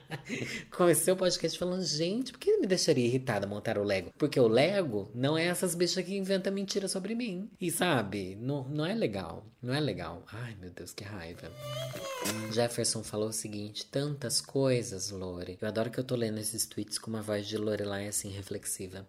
Comecei 0.70 1.12
o 1.12 1.16
podcast 1.16 1.58
falando, 1.58 1.84
gente, 1.84 2.32
por 2.32 2.38
que 2.38 2.58
me 2.58 2.66
deixaria 2.66 3.06
irritada 3.06 3.46
montar 3.46 3.78
o 3.78 3.84
Lego? 3.84 4.12
Porque 4.18 4.38
o 4.38 4.48
Lego 4.48 5.10
não 5.14 5.36
é 5.36 5.46
essas 5.46 5.74
bichas 5.74 6.04
que 6.04 6.16
inventam 6.16 6.52
mentira 6.52 6.88
sobre 6.88 7.14
mim. 7.14 7.50
E 7.60 7.70
sabe, 7.70 8.36
não, 8.40 8.64
não 8.68 8.86
é 8.86 8.94
legal. 8.94 9.46
Não 9.62 9.72
é 9.72 9.80
legal. 9.80 10.24
Ai, 10.32 10.56
meu 10.60 10.70
Deus, 10.70 10.92
que 10.92 11.04
raiva. 11.04 11.50
Jefferson 12.52 13.02
falou 13.02 13.28
o 13.28 13.32
seguinte: 13.32 13.86
tantas 13.86 14.40
coisas, 14.40 15.10
Lore. 15.10 15.58
Eu 15.60 15.68
adoro 15.68 15.90
que 15.90 16.00
eu 16.00 16.04
tô 16.04 16.16
lendo 16.16 16.38
esses 16.38 16.66
tweets 16.66 16.98
com 16.98 17.10
uma 17.10 17.22
voz 17.22 17.46
de 17.46 17.56
Lorelai 17.56 18.08
assim 18.08 18.28
reflexiva 18.28 19.06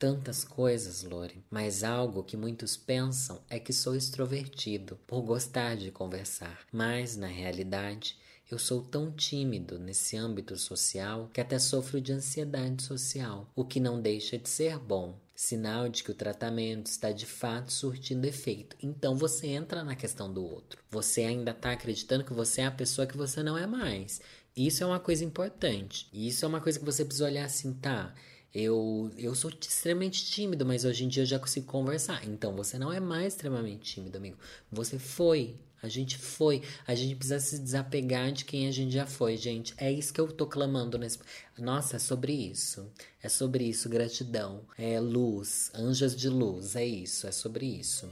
tantas 0.00 0.44
coisas, 0.44 1.02
Lore, 1.02 1.44
mas 1.50 1.84
algo 1.84 2.24
que 2.24 2.34
muitos 2.34 2.74
pensam 2.74 3.38
é 3.50 3.60
que 3.60 3.70
sou 3.70 3.94
extrovertido 3.94 4.98
por 5.06 5.20
gostar 5.20 5.76
de 5.76 5.90
conversar, 5.90 6.60
mas 6.72 7.18
na 7.18 7.26
realidade 7.26 8.16
eu 8.50 8.58
sou 8.58 8.82
tão 8.82 9.12
tímido 9.12 9.78
nesse 9.78 10.16
âmbito 10.16 10.56
social 10.56 11.30
que 11.32 11.40
até 11.40 11.58
sofro 11.58 12.00
de 12.00 12.12
ansiedade 12.12 12.82
social, 12.82 13.48
o 13.54 13.64
que 13.64 13.78
não 13.78 14.00
deixa 14.00 14.36
de 14.36 14.48
ser 14.48 14.78
bom. 14.78 15.18
Sinal 15.34 15.88
de 15.88 16.04
que 16.04 16.10
o 16.10 16.14
tratamento 16.14 16.86
está 16.86 17.12
de 17.12 17.24
fato 17.24 17.72
surtindo 17.72 18.26
efeito. 18.26 18.76
Então 18.82 19.16
você 19.16 19.46
entra 19.46 19.82
na 19.82 19.96
questão 19.96 20.30
do 20.30 20.44
outro. 20.44 20.82
Você 20.90 21.22
ainda 21.22 21.52
está 21.52 21.72
acreditando 21.72 22.24
que 22.24 22.32
você 22.34 22.60
é 22.60 22.66
a 22.66 22.70
pessoa 22.70 23.06
que 23.06 23.16
você 23.16 23.42
não 23.42 23.56
é 23.56 23.66
mais. 23.66 24.20
Isso 24.54 24.82
é 24.82 24.86
uma 24.86 25.00
coisa 25.00 25.24
importante. 25.24 26.08
E 26.12 26.28
isso 26.28 26.44
é 26.44 26.48
uma 26.48 26.60
coisa 26.60 26.78
que 26.78 26.84
você 26.84 27.04
precisa 27.04 27.24
olhar 27.24 27.46
assim, 27.46 27.72
tá? 27.72 28.14
Eu, 28.52 29.10
eu 29.16 29.34
sou 29.34 29.50
extremamente 29.50 30.26
tímido, 30.26 30.66
mas 30.66 30.84
hoje 30.84 31.04
em 31.04 31.08
dia 31.08 31.22
eu 31.22 31.26
já 31.26 31.38
consigo 31.38 31.66
conversar. 31.66 32.26
Então 32.28 32.54
você 32.54 32.78
não 32.78 32.92
é 32.92 33.00
mais 33.00 33.32
extremamente 33.32 33.94
tímido, 33.94 34.18
amigo. 34.18 34.36
Você 34.70 34.98
foi 34.98 35.56
a 35.82 35.88
gente 35.88 36.18
foi. 36.18 36.62
A 36.86 36.94
gente 36.94 37.14
precisa 37.16 37.40
se 37.40 37.58
desapegar 37.58 38.32
de 38.32 38.44
quem 38.44 38.66
a 38.66 38.70
gente 38.70 38.92
já 38.92 39.06
foi, 39.06 39.36
gente. 39.36 39.74
É 39.76 39.90
isso 39.90 40.12
que 40.12 40.20
eu 40.20 40.30
tô 40.30 40.46
clamando 40.46 40.98
nesse. 40.98 41.18
Nossa, 41.58 41.96
é 41.96 41.98
sobre 41.98 42.32
isso. 42.32 42.86
É 43.22 43.28
sobre 43.28 43.64
isso, 43.64 43.88
gratidão. 43.88 44.62
É 44.78 45.00
luz, 45.00 45.70
anjos 45.74 46.14
de 46.14 46.28
luz. 46.28 46.76
É 46.76 46.84
isso, 46.84 47.26
é 47.26 47.32
sobre 47.32 47.66
isso. 47.66 48.10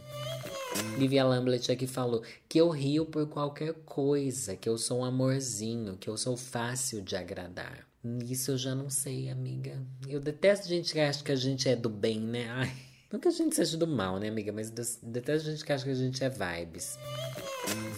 Livia 0.98 1.24
Lamblet 1.24 1.70
aqui 1.70 1.86
falou 1.86 2.22
que 2.48 2.58
eu 2.58 2.68
rio 2.70 3.06
por 3.06 3.26
qualquer 3.26 3.74
coisa, 3.84 4.56
que 4.56 4.68
eu 4.68 4.78
sou 4.78 5.00
um 5.00 5.04
amorzinho, 5.04 5.96
que 5.96 6.08
eu 6.08 6.16
sou 6.16 6.36
fácil 6.36 7.02
de 7.02 7.16
agradar. 7.16 7.86
Isso 8.24 8.52
eu 8.52 8.58
já 8.58 8.74
não 8.74 8.88
sei, 8.88 9.28
amiga. 9.28 9.82
Eu 10.08 10.20
detesto 10.20 10.68
gente 10.68 10.92
que 10.92 11.00
acha 11.00 11.22
que 11.22 11.32
a 11.32 11.36
gente 11.36 11.68
é 11.68 11.76
do 11.76 11.90
bem, 11.90 12.20
né? 12.20 12.48
Ai. 12.48 12.72
Não 13.10 13.18
que 13.18 13.28
a 13.28 13.30
gente 13.30 13.56
seja 13.56 13.76
do 13.76 13.86
mal, 13.86 14.18
né, 14.18 14.28
amiga? 14.28 14.52
Mas 14.52 14.70
detesto 15.02 15.50
gente 15.50 15.64
que 15.64 15.72
acha 15.72 15.84
que 15.84 15.90
a 15.90 15.94
gente 15.94 16.22
é 16.22 16.28
vibes. 16.28 16.98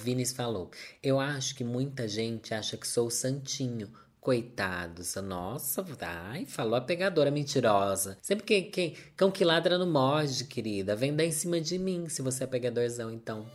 Vinis 0.00 0.33
falou: 0.33 0.71
Eu 1.02 1.21
acho 1.21 1.54
que 1.54 1.62
muita 1.62 2.09
gente 2.09 2.54
acha 2.54 2.76
que 2.76 2.88
sou 2.88 3.11
santinho. 3.11 3.92
Coitados, 4.21 5.14
nossa, 5.16 5.83
ai, 6.02 6.45
falou 6.45 6.75
a 6.75 6.80
pegadora 6.83 7.30
mentirosa. 7.30 8.19
Sempre 8.21 8.45
que 8.45 8.62
quem, 8.62 8.95
cão 9.16 9.30
que 9.30 9.42
ladra 9.42 9.78
no 9.78 9.87
morde, 9.87 10.45
querida, 10.45 10.95
vem 10.95 11.16
dar 11.16 11.25
em 11.25 11.33
cima 11.33 11.59
de 11.59 11.78
mim 11.78 12.07
se 12.07 12.21
você 12.21 12.45
é 12.45 12.47
pegadorzão, 12.47 13.11
então. 13.11 13.47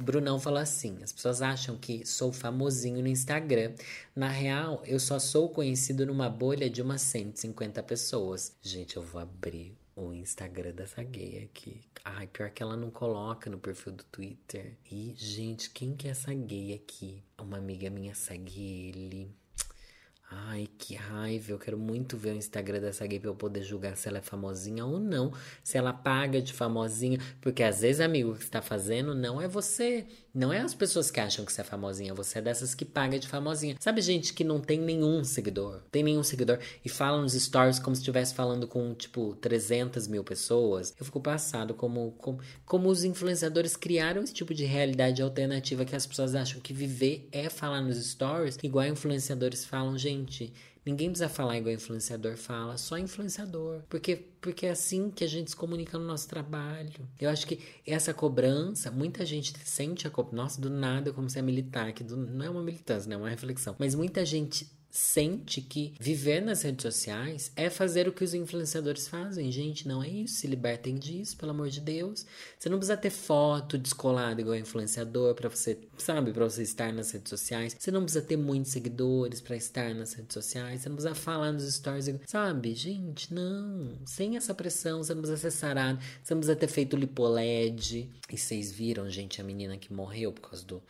Brunão 0.00 0.40
falou 0.40 0.58
assim: 0.58 0.98
as 1.00 1.12
pessoas 1.12 1.40
acham 1.40 1.76
que 1.76 2.04
sou 2.04 2.32
famosinho 2.32 3.02
no 3.02 3.08
Instagram. 3.08 3.72
Na 4.16 4.28
real, 4.28 4.82
eu 4.84 4.98
só 4.98 5.20
sou 5.20 5.48
conhecido 5.48 6.04
numa 6.04 6.28
bolha 6.28 6.68
de 6.68 6.82
umas 6.82 7.02
150 7.02 7.80
pessoas. 7.84 8.56
Gente, 8.60 8.96
eu 8.96 9.02
vou 9.02 9.20
abrir 9.20 9.81
o 10.08 10.14
Instagram 10.14 10.72
dessa 10.72 11.02
gay 11.02 11.44
aqui. 11.44 11.80
Ai, 12.04 12.26
pior 12.26 12.50
que 12.50 12.62
ela 12.62 12.76
não 12.76 12.90
coloca 12.90 13.48
no 13.48 13.58
perfil 13.58 13.92
do 13.92 14.04
Twitter. 14.04 14.76
E, 14.90 15.14
gente, 15.16 15.70
quem 15.70 15.94
que 15.94 16.08
é 16.08 16.10
essa 16.10 16.32
gay 16.34 16.74
aqui? 16.74 17.22
Uma 17.40 17.58
amiga 17.58 17.90
minha 17.90 18.14
segue 18.14 18.88
ele. 18.88 19.34
Ai, 20.34 20.66
que 20.78 20.94
raiva. 20.94 21.52
Eu 21.52 21.58
quero 21.58 21.78
muito 21.78 22.16
ver 22.16 22.30
o 22.30 22.36
Instagram 22.36 22.80
dessa 22.80 23.06
gay 23.06 23.20
pra 23.20 23.28
eu 23.28 23.34
poder 23.34 23.62
julgar 23.62 23.96
se 23.96 24.08
ela 24.08 24.18
é 24.18 24.22
famosinha 24.22 24.84
ou 24.84 24.98
não. 24.98 25.32
Se 25.62 25.76
ela 25.76 25.92
paga 25.92 26.40
de 26.40 26.54
famosinha. 26.54 27.18
Porque 27.40 27.62
às 27.62 27.80
vezes, 27.80 28.00
amigo, 28.00 28.32
o 28.32 28.36
que 28.36 28.44
você 28.44 28.50
tá 28.50 28.62
fazendo 28.62 29.14
não 29.14 29.40
é 29.40 29.46
você. 29.46 30.06
Não 30.34 30.50
é 30.50 30.60
as 30.60 30.72
pessoas 30.72 31.10
que 31.10 31.20
acham 31.20 31.44
que 31.44 31.52
você 31.52 31.60
é 31.60 31.64
famosinha. 31.64 32.14
Você 32.14 32.38
é 32.38 32.42
dessas 32.42 32.74
que 32.74 32.84
paga 32.84 33.18
de 33.18 33.28
famosinha. 33.28 33.76
Sabe, 33.78 34.00
gente 34.00 34.32
que 34.32 34.42
não 34.42 34.58
tem 34.58 34.80
nenhum 34.80 35.22
seguidor? 35.22 35.82
Tem 35.90 36.02
nenhum 36.02 36.22
seguidor. 36.22 36.58
E 36.82 36.88
fala 36.88 37.20
nos 37.20 37.34
stories 37.34 37.78
como 37.78 37.94
se 37.94 38.00
estivesse 38.00 38.34
falando 38.34 38.66
com, 38.66 38.94
tipo, 38.94 39.36
300 39.36 40.06
mil 40.06 40.24
pessoas. 40.24 40.94
Eu 40.98 41.04
fico 41.04 41.20
passado 41.20 41.74
como, 41.74 42.12
como, 42.12 42.40
como 42.64 42.88
os 42.88 43.04
influenciadores 43.04 43.76
criaram 43.76 44.22
esse 44.22 44.32
tipo 44.32 44.54
de 44.54 44.64
realidade 44.64 45.20
alternativa 45.20 45.84
que 45.84 45.94
as 45.94 46.06
pessoas 46.06 46.34
acham 46.34 46.60
que 46.60 46.72
viver 46.72 47.28
é 47.30 47.50
falar 47.50 47.82
nos 47.82 48.02
stories. 48.02 48.58
Igual 48.62 48.86
influenciadores 48.86 49.64
falam, 49.66 49.98
gente 49.98 50.21
gente. 50.22 50.52
Ninguém 50.84 51.10
precisa 51.10 51.28
falar 51.28 51.58
igual 51.58 51.74
influenciador 51.74 52.36
fala, 52.36 52.76
só 52.76 52.98
influenciador. 52.98 53.82
Porque, 53.88 54.16
porque 54.40 54.66
é 54.66 54.70
assim 54.70 55.10
que 55.10 55.22
a 55.22 55.28
gente 55.28 55.50
se 55.50 55.56
comunica 55.56 55.98
no 55.98 56.04
nosso 56.04 56.28
trabalho. 56.28 57.08
Eu 57.20 57.30
acho 57.30 57.46
que 57.46 57.60
essa 57.86 58.12
cobrança, 58.12 58.90
muita 58.90 59.24
gente 59.24 59.52
sente 59.64 60.06
a 60.06 60.10
cobrança. 60.10 60.36
Nossa, 60.36 60.60
do 60.60 60.70
nada, 60.70 61.12
como 61.12 61.30
se 61.30 61.38
é 61.38 61.42
militar, 61.42 61.92
que 61.92 62.02
do, 62.02 62.16
não 62.16 62.44
é 62.44 62.50
uma 62.50 62.62
militância, 62.62 63.08
não 63.08 63.18
é 63.18 63.20
uma 63.20 63.28
reflexão. 63.28 63.76
Mas 63.78 63.94
muita 63.94 64.24
gente 64.24 64.66
sente 64.92 65.62
que 65.62 65.94
viver 65.98 66.42
nas 66.42 66.60
redes 66.60 66.82
sociais 66.82 67.50
é 67.56 67.70
fazer 67.70 68.06
o 68.06 68.12
que 68.12 68.22
os 68.22 68.34
influenciadores 68.34 69.08
fazem. 69.08 69.50
Gente, 69.50 69.88
não 69.88 70.02
é 70.02 70.08
isso. 70.08 70.34
Se 70.34 70.46
libertem 70.46 70.96
disso, 70.96 71.34
pelo 71.38 71.52
amor 71.52 71.70
de 71.70 71.80
Deus. 71.80 72.26
Você 72.58 72.68
não 72.68 72.76
precisa 72.76 72.96
ter 72.96 73.08
foto 73.08 73.78
descolada 73.78 74.42
igual 74.42 74.54
influenciador 74.54 75.34
para 75.34 75.48
você, 75.48 75.78
sabe, 75.96 76.30
para 76.30 76.44
você 76.44 76.62
estar 76.62 76.92
nas 76.92 77.10
redes 77.10 77.30
sociais. 77.30 77.74
Você 77.78 77.90
não 77.90 78.02
precisa 78.02 78.22
ter 78.22 78.36
muitos 78.36 78.70
seguidores 78.70 79.40
para 79.40 79.56
estar 79.56 79.94
nas 79.94 80.12
redes 80.12 80.34
sociais. 80.34 80.82
Você 80.82 80.90
não 80.90 80.96
precisa 80.96 81.14
falar 81.14 81.52
nos 81.52 81.72
stories, 81.72 82.10
sabe? 82.26 82.74
Gente, 82.74 83.32
não. 83.32 83.98
Sem 84.04 84.36
essa 84.36 84.54
pressão, 84.54 85.02
você 85.02 85.14
não 85.14 85.22
precisa 85.22 85.40
ser 85.40 85.56
sarado. 85.56 85.98
Você 86.22 86.34
não 86.34 86.40
precisa 86.40 86.56
ter 86.56 86.68
feito 86.68 86.96
lipoled. 86.96 88.10
E 88.30 88.36
vocês 88.36 88.70
viram, 88.70 89.08
gente, 89.08 89.40
a 89.40 89.44
menina 89.44 89.78
que 89.78 89.92
morreu 89.92 90.32
por 90.32 90.50
causa 90.50 90.66
do 90.66 90.82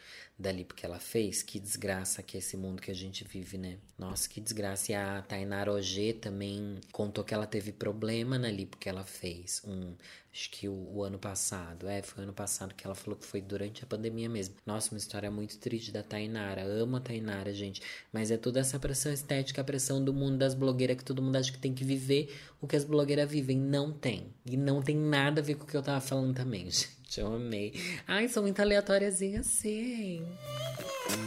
dali 0.42 0.64
porque 0.64 0.84
ela 0.84 0.99
fez. 0.99 1.42
Que 1.42 1.58
desgraça 1.58 2.22
que 2.22 2.37
é 2.37 2.40
esse 2.40 2.56
mundo 2.56 2.82
que 2.82 2.90
a 2.90 2.94
gente 2.94 3.25
vive, 3.25 3.56
né? 3.56 3.78
Nossa, 3.99 4.28
que 4.28 4.40
desgraça. 4.40 4.92
E 4.92 4.94
a 4.94 5.22
Tainara 5.22 5.72
Ogê 5.72 6.12
também 6.12 6.78
contou 6.90 7.25
que 7.25 7.32
ela 7.32 7.46
teve 7.46 7.72
problema 7.72 8.37
ali 8.37 8.66
porque 8.66 8.88
ela 8.88 9.04
fez 9.04 9.62
um. 9.64 9.94
Acho 10.32 10.50
que 10.50 10.66
o, 10.68 10.72
o, 10.72 11.02
ano 11.02 11.18
passado. 11.18 11.87
É, 11.87 12.02
foi 12.02 12.25
ano 12.25 12.32
passado 12.32 12.75
que 12.75 12.87
ela 12.87 12.94
falou 12.94 13.18
que 13.18 13.26
foi 13.26 13.40
durante 13.40 13.84
a 13.84 13.87
pandemia 13.87 14.28
mesmo. 14.28 14.54
Nossa, 14.66 14.90
uma 14.92 14.99
história 14.99 15.30
muito 15.30 15.58
triste 15.58 15.92
da 15.92 16.02
Tainara. 16.02 16.62
Amo 16.64 16.96
a 16.96 17.00
Tainara, 17.00 17.52
gente. 17.52 17.80
Mas 18.12 18.30
é 18.30 18.37
toda 18.37 18.61
essa 18.61 18.78
pressão 18.78 19.12
estética, 19.12 19.61
a 19.61 19.64
pressão 19.64 20.02
do 20.02 20.12
mundo 20.12 20.38
das 20.38 20.54
blogueiras 20.54 20.96
que 20.96 21.04
todo 21.04 21.22
mundo 21.22 21.37
acha 21.37 21.52
que 21.52 21.58
tem 21.58 21.75
que 21.75 21.84
viver 21.84 22.34
o 22.61 22.66
que 22.66 22.76
as 22.76 22.84
blogueiras 22.84 23.30
vivem. 23.30 23.58
Não 23.58 23.92
tem. 23.92 24.26
E 24.46 24.56
não 24.56 24.82
tem 24.82 24.96
nada 24.96 25.40
a 25.40 25.44
ver 25.44 25.54
com 25.54 25.64
o 25.64 25.66
que 25.66 25.76
eu 25.76 25.82
tava 25.82 26.00
falando 26.00 26.34
também, 26.34 26.64
gente. 26.70 27.01
Eu 27.21 27.35
amei. 27.35 27.73
Ai, 28.07 28.28
sou 28.28 28.42
muito 28.42 28.61
aleatóriazinha 28.61 29.40
assim. 29.40 30.25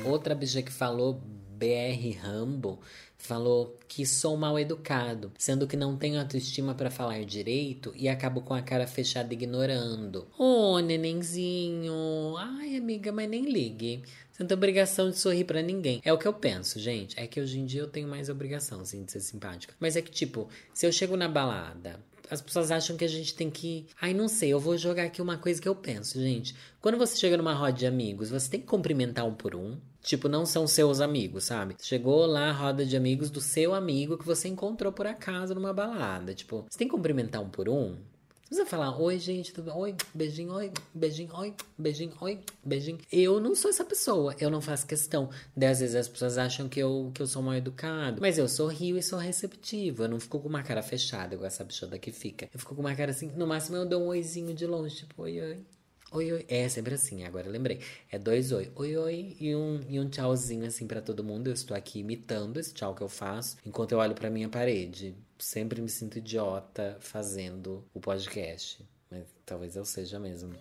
Outra 0.06 0.34
bicha 0.34 0.62
que 0.62 0.72
falou, 0.72 1.22
BR 1.58 2.18
Rambo, 2.22 2.80
falou 3.18 3.77
que 3.88 4.06
sou 4.06 4.36
mal 4.36 4.60
educado, 4.60 5.32
sendo 5.38 5.68
que 5.68 5.77
não 5.77 5.96
tenho 5.96 6.20
autoestima 6.20 6.75
para 6.75 6.92
falar 6.92 7.24
direito 7.24 7.94
e 7.96 8.10
acabo 8.10 8.42
com 8.42 8.54
a 8.54 8.62
cara 8.62 8.88
fechada 8.88 9.34
ignorando. 9.34 10.27
Oh, 10.38 10.80
nenenzinho. 10.80 12.36
Ai, 12.38 12.75
amiga, 12.75 13.12
mas 13.12 13.30
nem 13.30 13.46
ligue. 13.46 14.04
Você 14.32 14.44
não 14.44 14.48
tem 14.48 14.58
obrigação 14.58 15.10
de 15.10 15.18
sorrir 15.18 15.46
para 15.46 15.62
ninguém. 15.62 16.01
É 16.04 16.12
o 16.12 16.18
que 16.18 16.27
eu 16.27 16.34
penso, 16.34 16.77
gente. 16.77 17.18
É 17.18 17.25
que 17.25 17.39
hoje 17.39 17.60
em 17.60 17.65
dia 17.65 17.82
eu 17.82 17.88
tenho 17.88 18.08
mais 18.08 18.27
obrigação, 18.27 18.82
assim, 18.82 19.06
de 19.06 19.12
ser 19.12 19.22
simpática. 19.22 19.74
Mas 19.80 19.96
é 19.96 20.01
que, 20.01 20.12
tipo, 20.12 20.50
se 20.74 20.86
eu 20.86 20.92
chego 20.92 21.15
na 21.15 21.30
balada, 21.30 22.00
as 22.29 22.41
pessoas 22.41 22.72
acham 22.72 22.98
que 22.98 23.05
a 23.05 23.10
gente 23.10 23.34
tem 23.34 23.50
que. 23.50 23.88
Ai, 24.01 24.13
não 24.13 24.27
sei, 24.27 24.50
eu 24.50 24.59
vou 24.59 24.77
jogar 24.77 25.03
aqui 25.03 25.22
uma 25.22 25.38
coisa 25.38 25.61
que 25.61 25.68
eu 25.68 25.75
penso, 25.75 26.20
gente. 26.20 26.55
Quando 26.81 26.98
você 26.98 27.18
chega 27.18 27.38
numa 27.38 27.53
roda 27.53 27.74
de 27.74 27.85
amigos, 27.85 28.29
você 28.29 28.50
tem 28.50 28.59
que 28.59 28.68
cumprimentar 28.68 29.25
um 29.25 29.33
por 29.33 29.55
um. 29.55 29.77
Tipo, 30.01 30.29
não 30.29 30.46
são 30.46 30.68
seus 30.68 31.01
amigos, 31.01 31.46
sabe? 31.46 31.75
Chegou 31.81 32.25
lá 32.27 32.50
a 32.50 32.53
roda 32.53 32.85
de 32.85 32.96
amigos 32.96 33.31
do 33.31 33.42
seu 33.42 33.74
amigo 33.74 34.18
que 34.18 34.25
você 34.25 34.48
encontrou 34.48 34.92
por 34.92 35.07
acaso 35.07 35.55
numa 35.55 35.74
balada. 35.74 36.33
Tipo, 36.33 36.66
você 36.70 36.77
tem 36.77 36.88
que 36.88 36.94
cumprimentar 36.94 37.42
um 37.42 37.50
por 37.50 37.68
um? 37.68 37.98
Você 38.46 38.62
precisa 38.62 38.70
falar, 38.70 39.01
oi, 39.01 39.18
gente, 39.18 39.51
tudo 39.51 39.72
bem? 39.72 39.74
Oi, 39.74 39.96
beijinho, 40.14 40.53
oi, 40.53 40.72
beijinho, 40.94 41.31
oi, 41.34 41.55
beijinho, 41.75 42.14
oi, 42.22 42.40
beijinho. 42.64 43.00
Eu 43.12 43.40
não 43.40 43.55
sou 43.55 43.72
essa 43.72 43.84
pessoa, 43.84 44.36
eu 44.40 44.51
não 44.51 44.62
faço 44.62 44.86
questão. 44.86 45.31
Às 45.58 45.79
vezes 45.79 45.96
as 45.96 46.08
pessoas 46.08 46.38
acham 46.38 46.70
que 46.70 46.79
eu, 46.79 47.10
que 47.12 47.24
eu 47.24 47.25
sou 47.25 47.42
mal 47.42 47.55
educado. 47.55 48.22
Mas 48.22 48.38
eu 48.38 48.48
sorrio 48.48 49.00
e 49.00 49.01
sou 49.01 49.18
receptivo. 49.18 50.03
Eu 50.03 50.10
não 50.10 50.20
fico 50.20 50.40
com 50.40 50.48
uma 50.48 50.62
cara 50.62 50.84
fechada, 50.84 51.34
igual 51.34 51.48
essa 51.48 51.64
bichada 51.64 51.98
que 51.98 52.12
fica. 52.12 52.48
Eu 52.53 52.60
fico 52.60 52.75
com 52.75 52.81
uma 52.81 52.96
cara 52.96 53.10
assim, 53.10 53.31
no 53.36 53.48
máximo 53.48 53.77
eu 53.77 53.86
dou 53.86 54.03
um 54.03 54.08
oizinho 54.10 54.53
de 54.53 54.68
longe, 54.68 54.98
tipo, 54.98 55.24
oi, 55.24 55.42
oi. 55.42 55.66
Oi, 56.11 56.31
oi. 56.31 56.46
É 56.48 56.70
sempre 56.70 56.94
assim, 56.94 57.24
agora 57.24 57.50
lembrei. 57.50 57.81
É 58.11 58.18
dois 58.18 58.51
oi. 58.51 58.72
Oi, 58.75 58.96
oi. 58.96 59.35
E 59.39 59.55
um, 59.55 59.81
e 59.89 60.00
um 60.00 60.09
tchauzinho 60.09 60.65
assim 60.65 60.87
para 60.87 61.01
todo 61.01 61.24
mundo. 61.24 61.48
Eu 61.48 61.53
estou 61.53 61.75
aqui 61.75 62.00
imitando 62.00 62.57
esse 62.59 62.74
tchau 62.74 62.94
que 62.94 63.01
eu 63.01 63.09
faço 63.09 63.57
enquanto 63.65 63.91
eu 63.91 63.98
olho 63.98 64.13
pra 64.13 64.29
minha 64.29 64.48
parede. 64.48 65.15
Sempre 65.37 65.81
me 65.81 65.89
sinto 65.89 66.18
idiota 66.18 66.98
fazendo 67.00 67.83
o 67.94 68.00
podcast. 68.00 68.85
Mas 69.09 69.25
talvez 69.46 69.75
eu 69.75 69.83
seja 69.83 70.20
mesmo. 70.20 70.53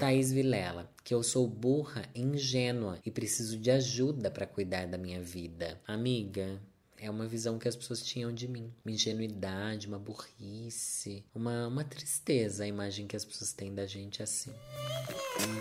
Thaís 0.00 0.32
Vilela, 0.32 0.90
que 1.04 1.14
eu 1.14 1.22
sou 1.22 1.46
burra, 1.46 2.02
ingênua 2.14 2.98
e 3.04 3.10
preciso 3.10 3.58
de 3.58 3.70
ajuda 3.70 4.30
para 4.30 4.46
cuidar 4.46 4.86
da 4.86 4.98
minha 4.98 5.20
vida. 5.20 5.80
Amiga, 5.86 6.60
é 7.00 7.10
uma 7.10 7.26
visão 7.26 7.58
que 7.58 7.68
as 7.68 7.76
pessoas 7.76 8.02
tinham 8.02 8.32
de 8.32 8.48
mim. 8.48 8.72
Uma 8.84 8.92
ingenuidade, 8.92 9.86
uma 9.86 9.98
burrice, 9.98 11.24
uma, 11.34 11.68
uma 11.68 11.84
tristeza 11.84 12.64
a 12.64 12.66
imagem 12.66 13.06
que 13.06 13.16
as 13.16 13.24
pessoas 13.24 13.52
têm 13.52 13.74
da 13.74 13.86
gente 13.86 14.22
assim. 14.22 14.52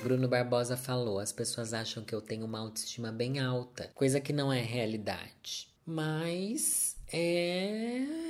Bruno 0.03 0.27
Barbosa 0.27 0.75
falou: 0.75 1.19
as 1.19 1.31
pessoas 1.31 1.73
acham 1.73 2.03
que 2.03 2.13
eu 2.13 2.21
tenho 2.21 2.45
uma 2.45 2.59
autoestima 2.59 3.11
bem 3.11 3.39
alta, 3.39 3.91
coisa 3.93 4.19
que 4.19 4.33
não 4.33 4.51
é 4.51 4.61
realidade. 4.61 5.69
Mas 5.85 6.97
é. 7.11 8.26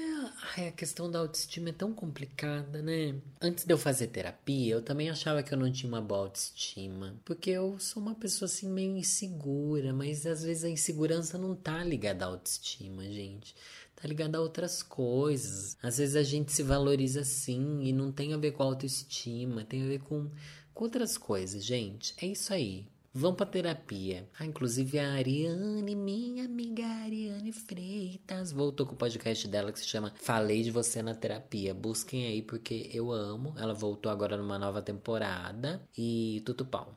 Ai, 0.56 0.70
a 0.70 0.72
questão 0.72 1.10
da 1.10 1.20
autoestima 1.20 1.70
é 1.70 1.74
tão 1.74 1.94
complicada, 1.94 2.82
né? 2.82 3.16
Antes 3.40 3.66
de 3.66 3.74
eu 3.74 3.78
fazer 3.78 4.08
terapia, 4.08 4.74
eu 4.74 4.82
também 4.82 5.10
achava 5.10 5.44
que 5.44 5.54
eu 5.54 5.58
não 5.58 5.72
tinha 5.72 5.88
uma 5.88 6.02
boa 6.02 6.22
autoestima. 6.22 7.16
Porque 7.24 7.52
eu 7.52 7.78
sou 7.80 8.02
uma 8.02 8.16
pessoa 8.16 8.48
assim 8.48 8.68
meio 8.68 8.98
insegura, 8.98 9.94
mas 9.94 10.26
às 10.26 10.44
vezes 10.44 10.64
a 10.64 10.70
insegurança 10.70 11.38
não 11.38 11.56
tá 11.56 11.84
ligada 11.84 12.26
à 12.26 12.30
autoestima, 12.30 13.04
gente. 13.04 13.56
Tá 13.96 14.08
ligada 14.08 14.38
a 14.38 14.42
outras 14.42 14.82
coisas. 14.82 15.78
Às 15.82 15.98
vezes 15.98 16.16
a 16.16 16.24
gente 16.24 16.52
se 16.52 16.64
valoriza 16.64 17.22
assim 17.22 17.82
e 17.84 17.94
não 17.94 18.12
tem 18.12 18.34
a 18.34 18.38
ver 18.38 18.52
com 18.52 18.64
autoestima, 18.64 19.66
tem 19.66 19.84
a 19.84 19.88
ver 19.88 20.00
com, 20.00 20.30
com 20.74 20.84
outras 20.84 21.18
coisas, 21.18 21.64
gente. 21.64 22.14
É 22.22 22.26
isso 22.26 22.54
aí. 22.54 22.88
Vão 23.18 23.34
pra 23.34 23.48
terapia. 23.48 24.30
Ah, 24.38 24.46
inclusive 24.46 25.00
a 25.00 25.14
Ariane, 25.14 25.96
minha 25.96 26.46
amiga 26.46 26.86
Ariane 26.86 27.52
Freitas, 27.52 28.52
voltou 28.52 28.86
com 28.86 28.94
o 28.94 28.96
podcast 28.96 29.48
dela 29.48 29.72
que 29.72 29.80
se 29.80 29.88
chama 29.88 30.14
Falei 30.22 30.62
de 30.62 30.70
Você 30.70 31.02
na 31.02 31.16
Terapia. 31.16 31.74
Busquem 31.74 32.28
aí 32.28 32.44
porque 32.44 32.92
eu 32.94 33.12
amo. 33.12 33.56
Ela 33.58 33.74
voltou 33.74 34.12
agora 34.12 34.38
numa 34.38 34.60
nova 34.60 34.84
temporada 34.84 35.82
e 35.98 36.44
tudo 36.46 36.64
pau. 36.64 36.96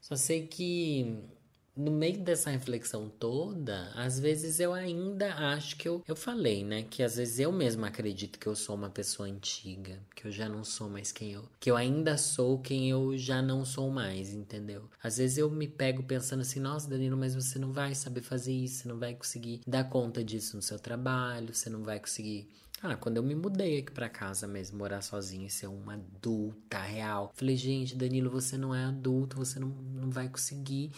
Só 0.00 0.14
sei 0.14 0.46
que 0.46 1.18
no 1.80 1.90
meio 1.90 2.18
dessa 2.18 2.50
reflexão 2.50 3.08
toda, 3.08 3.90
às 3.94 4.20
vezes 4.20 4.60
eu 4.60 4.74
ainda 4.74 5.34
acho 5.34 5.76
que 5.76 5.88
eu, 5.88 6.02
eu 6.06 6.14
falei, 6.14 6.62
né? 6.62 6.82
Que 6.82 7.02
às 7.02 7.16
vezes 7.16 7.38
eu 7.38 7.50
mesma 7.50 7.88
acredito 7.88 8.38
que 8.38 8.46
eu 8.46 8.54
sou 8.54 8.76
uma 8.76 8.90
pessoa 8.90 9.28
antiga, 9.28 9.98
que 10.14 10.26
eu 10.26 10.30
já 10.30 10.48
não 10.48 10.62
sou 10.62 10.90
mais 10.90 11.10
quem 11.10 11.32
eu. 11.32 11.48
Que 11.58 11.70
eu 11.70 11.76
ainda 11.76 12.18
sou 12.18 12.58
quem 12.58 12.90
eu 12.90 13.16
já 13.16 13.40
não 13.40 13.64
sou 13.64 13.90
mais, 13.90 14.34
entendeu? 14.34 14.88
Às 15.02 15.16
vezes 15.16 15.38
eu 15.38 15.50
me 15.50 15.66
pego 15.66 16.02
pensando 16.02 16.40
assim, 16.40 16.60
nossa, 16.60 16.88
Danilo, 16.88 17.16
mas 17.16 17.34
você 17.34 17.58
não 17.58 17.72
vai 17.72 17.94
saber 17.94 18.20
fazer 18.20 18.52
isso, 18.52 18.82
você 18.82 18.88
não 18.88 18.98
vai 18.98 19.14
conseguir 19.14 19.62
dar 19.66 19.84
conta 19.84 20.22
disso 20.22 20.56
no 20.56 20.62
seu 20.62 20.78
trabalho, 20.78 21.54
você 21.54 21.70
não 21.70 21.82
vai 21.82 21.98
conseguir 21.98 22.48
ah, 22.82 22.96
quando 22.96 23.18
eu 23.18 23.22
me 23.22 23.34
mudei 23.34 23.78
aqui 23.80 23.92
pra 23.92 24.08
casa 24.08 24.46
mesmo, 24.46 24.78
morar 24.78 25.02
sozinha 25.02 25.46
e 25.46 25.50
ser 25.50 25.66
uma 25.66 25.94
adulta 25.94 26.78
real. 26.78 27.30
Falei, 27.34 27.54
gente, 27.54 27.94
Danilo, 27.94 28.30
você 28.30 28.56
não 28.56 28.74
é 28.74 28.84
adulto, 28.84 29.36
você 29.36 29.60
não, 29.60 29.68
não 29.68 30.10
vai 30.10 30.30
conseguir 30.30 30.90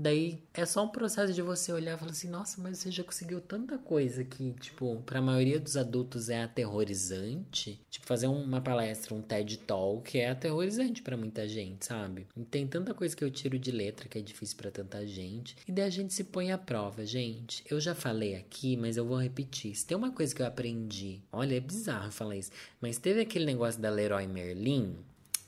Daí 0.00 0.42
é 0.54 0.64
só 0.64 0.82
um 0.82 0.88
processo 0.88 1.34
de 1.34 1.42
você 1.42 1.70
olhar 1.70 1.94
e 1.94 1.98
falar 1.98 2.12
assim, 2.12 2.30
nossa, 2.30 2.58
mas 2.58 2.78
você 2.78 2.90
já 2.90 3.04
conseguiu 3.04 3.38
tanta 3.38 3.76
coisa 3.76 4.24
que, 4.24 4.52
tipo, 4.54 5.02
pra 5.04 5.20
maioria 5.20 5.60
dos 5.60 5.76
adultos 5.76 6.30
é 6.30 6.42
aterrorizante. 6.42 7.78
Tipo, 7.90 8.06
fazer 8.06 8.26
uma 8.26 8.62
palestra, 8.62 9.14
um 9.14 9.20
TED 9.20 9.58
Talk 9.58 10.18
é 10.18 10.30
aterrorizante 10.30 11.02
para 11.02 11.18
muita 11.18 11.46
gente, 11.46 11.84
sabe? 11.84 12.26
E 12.34 12.42
tem 12.44 12.66
tanta 12.66 12.94
coisa 12.94 13.14
que 13.14 13.22
eu 13.22 13.30
tiro 13.30 13.58
de 13.58 13.70
letra 13.70 14.08
que 14.08 14.18
é 14.18 14.22
difícil 14.22 14.56
para 14.56 14.70
tanta 14.70 15.06
gente. 15.06 15.54
E 15.68 15.72
daí 15.72 15.84
a 15.84 15.90
gente 15.90 16.14
se 16.14 16.24
põe 16.24 16.50
à 16.50 16.56
prova, 16.56 17.04
gente. 17.04 17.62
Eu 17.70 17.78
já 17.78 17.94
falei 17.94 18.36
aqui, 18.36 18.78
mas 18.78 18.96
eu 18.96 19.04
vou 19.04 19.20
repetir. 19.20 19.74
Se 19.74 19.84
tem 19.84 19.98
uma 19.98 20.12
coisa 20.12 20.34
que 20.34 20.40
eu 20.40 20.46
aprendi, 20.46 21.20
olha, 21.30 21.56
é 21.56 21.60
bizarro 21.60 22.10
falar 22.10 22.36
isso, 22.36 22.50
mas 22.80 22.96
teve 22.96 23.20
aquele 23.20 23.44
negócio 23.44 23.78
da 23.78 23.90
Leroy 23.90 24.26
Merlin, 24.26 24.96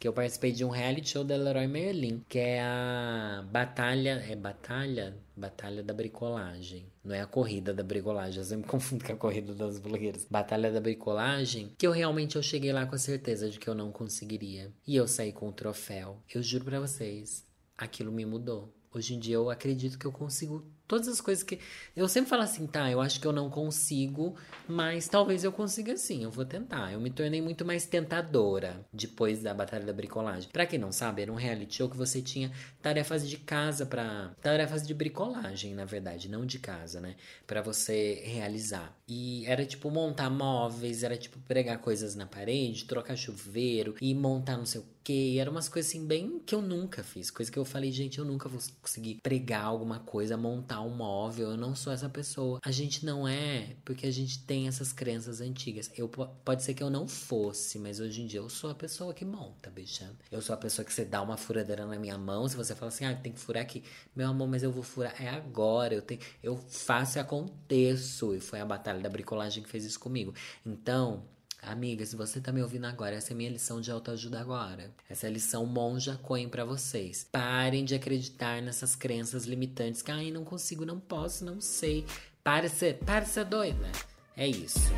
que 0.03 0.09
eu 0.09 0.12
participei 0.12 0.51
de 0.51 0.65
um 0.65 0.69
reality 0.69 1.11
show 1.11 1.23
da 1.23 1.37
Leroy 1.37 1.69
Merlin, 1.69 2.25
que 2.29 2.37
é 2.37 2.61
a 2.61 3.47
Batalha. 3.53 4.21
É 4.29 4.35
Batalha? 4.35 5.17
Batalha 5.37 5.81
da 5.81 5.95
Bricolagem. 5.95 6.87
Não 7.05 7.15
é 7.15 7.21
a 7.21 7.27
corrida 7.27 7.73
da 7.73 7.85
bricolagem, 7.85 8.38
eu 8.38 8.45
sempre 8.45 8.67
confundo 8.69 9.05
com 9.05 9.12
a 9.12 9.17
corrida 9.17 9.55
das 9.55 9.79
blogueiras. 9.79 10.27
Batalha 10.29 10.73
da 10.73 10.81
Bricolagem, 10.81 11.73
que 11.79 11.87
eu 11.87 11.93
realmente 11.93 12.35
eu 12.35 12.43
cheguei 12.43 12.73
lá 12.73 12.85
com 12.85 12.97
a 12.97 12.99
certeza 12.99 13.49
de 13.49 13.61
que 13.61 13.69
eu 13.69 13.77
não 13.77 13.93
conseguiria. 13.93 14.73
E 14.85 14.97
eu 14.97 15.07
saí 15.07 15.33
com 15.33 15.49
o 15.49 15.53
troféu. 15.53 16.21
Eu 16.35 16.43
juro 16.43 16.65
para 16.65 16.81
vocês, 16.81 17.47
aquilo 17.79 18.11
me 18.11 18.27
mudou. 18.27 18.75
Hoje 18.93 19.15
em 19.15 19.21
dia 19.21 19.37
eu 19.37 19.51
acredito 19.51 19.97
que 20.01 20.07
eu 20.07 20.12
consigo 20.12 20.67
Todas 20.92 21.09
as 21.09 21.22
coisas 21.22 21.42
que. 21.42 21.59
Eu 21.96 22.07
sempre 22.07 22.28
falo 22.28 22.42
assim, 22.42 22.66
tá, 22.66 22.90
eu 22.90 23.00
acho 23.00 23.18
que 23.18 23.26
eu 23.26 23.33
não 23.33 23.48
consigo, 23.48 24.37
mas 24.68 25.09
talvez 25.09 25.42
eu 25.42 25.50
consiga 25.50 25.96
sim, 25.96 26.22
eu 26.22 26.31
vou 26.31 26.44
tentar. 26.44 26.92
Eu 26.92 27.00
me 27.00 27.09
tornei 27.09 27.40
muito 27.40 27.64
mais 27.64 27.87
tentadora 27.87 28.85
depois 28.92 29.42
da 29.42 29.55
Batalha 29.55 29.87
da 29.87 29.92
Bricolagem. 29.94 30.50
Pra 30.52 30.66
quem 30.66 30.78
não 30.78 30.92
sabe, 30.92 31.22
era 31.22 31.33
um 31.33 31.35
reality 31.35 31.76
show 31.76 31.88
que 31.88 31.96
você 31.96 32.20
tinha 32.20 32.52
tarefas 32.83 33.26
de 33.26 33.38
casa 33.38 33.87
para 33.87 34.35
Tarefas 34.42 34.87
de 34.87 34.92
bricolagem, 34.92 35.74
na 35.74 35.87
verdade, 35.87 36.28
não 36.28 36.44
de 36.44 36.59
casa, 36.59 37.00
né? 37.00 37.16
para 37.46 37.61
você 37.61 38.22
realizar. 38.24 38.96
E 39.14 39.44
era 39.46 39.66
tipo 39.66 39.90
montar 39.90 40.31
móveis, 40.31 41.03
era 41.03 41.18
tipo 41.18 41.38
pregar 41.40 41.79
coisas 41.79 42.14
na 42.14 42.27
parede, 42.27 42.87
trocar 42.87 43.14
chuveiro 43.14 43.94
e 44.01 44.14
montar 44.14 44.57
não 44.57 44.64
sei 44.64 44.81
o 44.81 44.85
que. 45.05 45.38
Era 45.38 45.51
umas 45.51 45.68
coisas 45.68 45.90
assim, 45.90 46.07
bem 46.07 46.38
que 46.38 46.55
eu 46.55 46.62
nunca 46.62 47.03
fiz. 47.03 47.31
Coisa 47.31 47.51
que 47.53 47.59
eu 47.59 47.64
falei, 47.64 47.92
gente, 47.92 48.18
eu 48.18 48.25
nunca 48.25 48.48
vou 48.48 48.59
conseguir 48.81 49.18
pregar 49.22 49.64
alguma 49.64 50.01
coisa, 50.01 50.35
montar 50.37 50.81
um 50.81 50.88
móvel, 50.96 51.51
eu 51.51 51.57
não 51.59 51.75
sou 51.75 51.92
essa 51.92 52.09
pessoa. 52.09 52.59
A 52.64 52.70
gente 52.70 53.05
não 53.05 53.29
é 53.29 53.77
porque 53.85 54.07
a 54.07 54.11
gente 54.11 54.38
tem 54.44 54.66
essas 54.66 54.92
crenças 54.94 55.40
antigas. 55.42 55.90
Eu 55.94 56.09
pode 56.09 56.62
ser 56.62 56.72
que 56.72 56.83
eu 56.83 56.88
não 56.88 57.07
fosse, 57.07 57.79
mas 57.79 58.01
hoje 58.01 58.22
em 58.22 58.27
dia 58.27 58.40
eu 58.40 58.48
sou 58.48 58.70
a 58.70 58.75
pessoa 58.75 59.12
que 59.12 59.25
monta, 59.27 59.68
bicha. 59.70 60.11
Eu 60.31 60.40
sou 60.40 60.55
a 60.55 60.59
pessoa 60.59 60.85
que 60.87 60.92
você 60.92 61.05
dá 61.05 61.20
uma 61.20 61.37
furadeira 61.37 61.85
na 61.85 61.98
minha 61.98 62.16
mão, 62.16 62.48
se 62.48 62.57
você 62.57 62.75
fala 62.75 62.88
assim: 62.88 63.05
"Ah, 63.05 63.14
tem 63.14 63.33
que 63.33 63.40
furar 63.40 63.62
aqui". 63.62 63.83
Meu 64.16 64.29
amor, 64.29 64.48
mas 64.48 64.62
eu 64.62 64.70
vou 64.72 64.83
furar 64.83 65.20
é 65.20 65.29
agora, 65.29 65.94
eu 65.94 66.03
tenho 66.03 66.20
eu 66.42 66.57
faço 66.57 67.18
e 67.18 67.20
aconteço. 67.20 68.35
E 68.35 68.40
foi 68.40 68.61
a 68.61 68.64
batalha 68.64 69.02
da 69.03 69.11
bricolagem 69.11 69.62
que 69.62 69.69
fez 69.69 69.85
isso 69.85 70.01
comigo. 70.01 70.35
Então, 70.65 71.25
Amiga, 71.65 72.05
se 72.05 72.17
você 72.17 72.41
tá 72.41 72.51
me 72.51 72.61
ouvindo 72.61 72.87
agora, 72.87 73.15
essa 73.15 73.33
é 73.33 73.37
minha 73.37 73.49
lição 73.49 73.81
de 73.81 73.88
autoajuda 73.88 74.41
agora. 74.41 74.93
Essa 75.09 75.27
é 75.27 75.31
a 75.31 75.33
lição 75.33 75.65
monja 75.65 76.19
coin 76.21 76.49
para 76.49 76.65
vocês. 76.65 77.25
Parem 77.31 77.85
de 77.85 77.95
acreditar 77.95 78.61
nessas 78.61 78.97
crenças 78.97 79.45
limitantes 79.45 80.03
que, 80.03 80.11
ai, 80.11 80.33
não 80.33 80.45
consigo, 80.45 80.85
não 80.85 80.99
posso, 80.99 81.45
não 81.45 81.61
sei. 81.61 82.05
Para 82.43 82.69
ser, 82.69 82.99
para 82.99 83.25
ser 83.25 83.45
doida. 83.45 83.93
É 84.37 84.49
isso. 84.49 84.91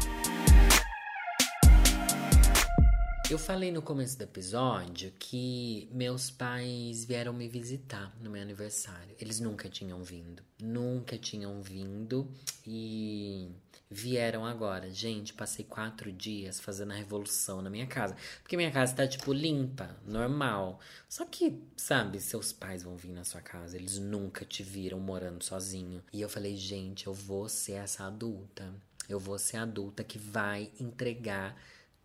Eu 3.31 3.39
falei 3.39 3.73
no 3.73 3.83
começo 3.83 4.17
do 4.17 4.23
episódio 4.23 5.11
que 5.19 5.89
meus 5.93 6.31
pais 6.31 7.05
vieram 7.05 7.33
me 7.33 7.49
visitar 7.49 8.15
no 8.23 8.31
meu 8.31 8.41
aniversário. 8.41 9.17
Eles 9.19 9.41
nunca 9.41 9.69
tinham 9.69 10.03
vindo. 10.03 10.43
Nunca 10.63 11.19
tinham 11.19 11.61
vindo 11.61 12.31
e 12.67 13.51
vieram 13.95 14.45
agora. 14.45 14.91
Gente, 14.91 15.33
passei 15.33 15.65
quatro 15.65 16.11
dias 16.13 16.61
fazendo 16.61 16.93
a 16.93 16.97
revolução 16.97 17.63
na 17.63 17.71
minha 17.71 17.87
casa. 17.87 18.17
Porque 18.43 18.57
minha 18.57 18.71
casa 18.71 18.95
tá, 18.95 19.07
tipo, 19.07 19.33
limpa, 19.33 19.97
normal. 20.05 20.81
Só 21.09 21.25
que, 21.25 21.63
sabe, 21.77 22.21
seus 22.21 22.53
pais 22.53 22.83
vão 22.83 22.97
vir 22.97 23.13
na 23.13 23.25
sua 23.25 23.41
casa. 23.41 23.77
Eles 23.77 23.99
nunca 23.99 24.45
te 24.45 24.63
viram 24.65 24.99
morando 24.99 25.45
sozinho. 25.45 26.03
E 26.13 26.21
eu 26.21 26.29
falei, 26.29 26.57
gente, 26.57 27.07
eu 27.07 27.15
vou 27.15 27.49
ser 27.49 27.75
essa 27.75 28.05
adulta. 28.05 28.75
Eu 29.09 29.21
vou 29.21 29.39
ser 29.39 29.59
adulta 29.59 30.03
que 30.03 30.19
vai 30.19 30.73
entregar 30.81 31.57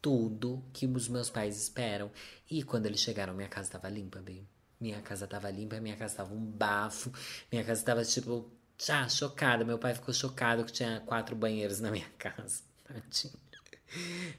tudo 0.02 0.64
que 0.72 0.86
os 0.86 1.08
meus 1.08 1.30
pais 1.30 1.60
esperam. 1.60 2.12
E 2.50 2.64
quando 2.64 2.86
eles 2.86 3.00
chegaram, 3.00 3.34
minha 3.34 3.50
casa 3.50 3.72
tava 3.72 3.90
limpa, 3.90 4.20
bem. 4.20 4.48
Minha 4.80 5.02
casa 5.02 5.28
tava 5.28 5.50
limpa, 5.50 5.80
minha 5.82 5.98
casa 5.98 6.18
tava 6.18 6.34
um 6.34 6.46
bafo, 6.46 7.12
minha 7.52 7.66
casa 7.66 7.84
tava 7.84 8.06
tipo, 8.06 8.50
já 8.82 9.08
chocada. 9.10 9.66
Meu 9.66 9.78
pai 9.78 9.94
ficou 9.94 10.14
chocado 10.14 10.64
que 10.64 10.72
tinha 10.72 11.02
quatro 11.06 11.36
banheiros 11.36 11.80
na 11.80 11.92
minha 11.92 12.08
casa. 12.18 12.64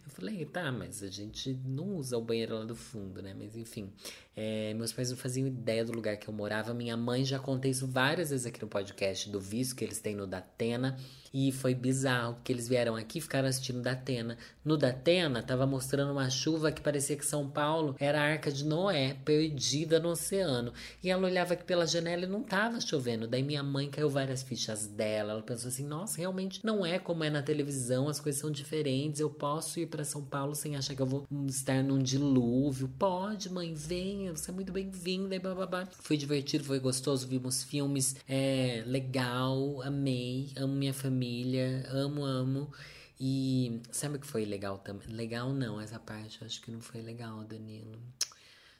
Eu 0.06 0.10
falei, 0.10 0.44
tá, 0.44 0.70
mas 0.70 1.02
a 1.02 1.08
gente 1.08 1.58
não 1.64 1.96
usa 1.96 2.16
o 2.16 2.22
banheiro 2.22 2.54
lá 2.56 2.64
do 2.64 2.76
fundo, 2.76 3.20
né? 3.20 3.34
Mas 3.36 3.56
enfim, 3.56 3.92
é, 4.36 4.72
meus 4.74 4.92
pais 4.92 5.10
não 5.10 5.16
faziam 5.16 5.46
ideia 5.46 5.84
do 5.84 5.92
lugar 5.92 6.16
que 6.16 6.28
eu 6.28 6.34
morava. 6.34 6.72
Minha 6.72 6.96
mãe 6.96 7.24
já 7.24 7.38
contei 7.38 7.72
isso 7.72 7.86
várias 7.86 8.30
vezes 8.30 8.46
aqui 8.46 8.60
no 8.62 8.68
podcast 8.68 9.28
do 9.28 9.40
visto 9.40 9.74
que 9.74 9.84
eles 9.84 10.00
têm 10.00 10.14
no 10.14 10.26
Datena. 10.26 10.96
E 11.32 11.52
foi 11.52 11.74
bizarro, 11.74 12.34
porque 12.34 12.52
eles 12.52 12.68
vieram 12.68 12.96
aqui 12.96 13.20
ficaram 13.20 13.48
assistindo 13.48 13.80
Datena. 13.80 14.36
No 14.64 14.76
Datena, 14.76 15.42
tava 15.42 15.64
mostrando 15.64 16.10
uma 16.10 16.28
chuva 16.28 16.72
que 16.72 16.80
parecia 16.80 17.16
que 17.16 17.24
São 17.24 17.48
Paulo 17.48 17.94
era 18.00 18.20
a 18.20 18.24
Arca 18.24 18.50
de 18.50 18.64
Noé, 18.64 19.16
perdida 19.24 20.00
no 20.00 20.10
oceano. 20.10 20.72
E 21.02 21.08
ela 21.08 21.26
olhava 21.26 21.54
aqui 21.54 21.62
pela 21.64 21.86
janela 21.86 22.24
e 22.24 22.28
não 22.28 22.42
tava 22.42 22.80
chovendo. 22.80 23.28
Daí 23.28 23.44
minha 23.44 23.62
mãe 23.62 23.88
caiu 23.88 24.10
várias 24.10 24.42
fichas 24.42 24.88
dela. 24.88 25.32
Ela 25.32 25.42
pensou 25.42 25.68
assim: 25.68 25.86
nossa, 25.86 26.18
realmente 26.18 26.64
não 26.64 26.84
é 26.84 26.98
como 26.98 27.22
é 27.22 27.30
na 27.30 27.42
televisão, 27.42 28.08
as 28.08 28.18
coisas 28.18 28.40
são 28.40 28.50
diferentes. 28.50 29.20
Eu 29.20 29.30
posso 29.30 29.78
ir 29.78 29.86
para 29.86 30.04
São 30.04 30.24
Paulo 30.24 30.56
sem 30.56 30.76
achar 30.76 30.96
que 30.96 31.02
eu 31.02 31.06
vou 31.06 31.26
estar 31.46 31.82
num 31.84 32.02
dilúvio. 32.02 32.88
Pode, 32.98 33.48
mãe, 33.52 33.72
venha, 33.72 34.34
você 34.34 34.50
é 34.50 34.54
muito 34.54 34.72
bem-vinda. 34.72 35.36
E 35.36 35.38
bababá. 35.38 35.86
Foi 35.92 36.16
divertido, 36.16 36.64
foi 36.64 36.80
gostoso, 36.80 37.28
vimos 37.28 37.62
filmes, 37.62 38.16
é 38.28 38.82
legal, 38.84 39.80
amei, 39.82 40.50
amo 40.56 40.74
minha 40.74 40.92
família 40.92 41.19
família, 41.20 41.84
amo, 41.90 42.24
amo. 42.24 42.72
E 43.20 43.82
sabe 43.92 44.16
o 44.16 44.18
que 44.18 44.26
foi 44.26 44.46
legal 44.46 44.78
também? 44.78 45.06
Legal 45.08 45.52
não, 45.52 45.78
essa 45.78 45.98
parte 45.98 46.40
eu 46.40 46.46
acho 46.46 46.62
que 46.62 46.70
não 46.70 46.80
foi 46.80 47.02
legal, 47.02 47.44
Danilo. 47.44 48.00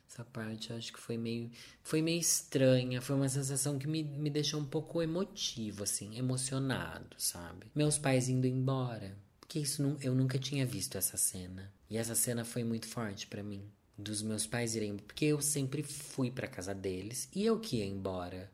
Essa 0.09 0.25
parte 0.25 0.71
eu 0.71 0.77
acho 0.79 0.91
que 0.93 0.99
foi 0.99 1.19
meio, 1.19 1.51
foi 1.83 2.01
meio 2.01 2.19
estranha, 2.19 3.03
foi 3.03 3.15
uma 3.15 3.29
sensação 3.29 3.79
que 3.79 3.87
me, 3.87 4.03
me 4.03 4.31
deixou 4.31 4.59
um 4.59 4.65
pouco 4.65 5.03
emotivo, 5.03 5.85
assim, 5.85 6.17
emocionado, 6.19 7.15
sabe? 7.19 7.67
Meus 7.75 7.99
pais 7.99 8.29
indo 8.31 8.47
embora. 8.47 9.15
Porque 9.39 9.59
isso 9.59 9.83
não, 9.83 9.99
eu 10.01 10.15
nunca 10.15 10.39
tinha 10.39 10.65
visto 10.65 10.97
essa 10.97 11.19
cena. 11.19 11.71
E 11.91 11.99
essa 11.99 12.15
cena 12.15 12.45
foi 12.45 12.65
muito 12.65 12.89
forte 12.89 13.27
para 13.27 13.43
mim. 13.43 13.63
Dos 13.99 14.23
meus 14.23 14.47
pais 14.47 14.75
irem. 14.75 14.97
Porque 14.97 15.27
eu 15.27 15.43
sempre 15.43 15.83
fui 15.83 16.31
pra 16.31 16.49
casa 16.49 16.75
deles 16.75 17.29
e 17.35 17.45
eu 17.45 17.61
que 17.61 17.77
ia 17.77 17.85
embora. 17.85 18.51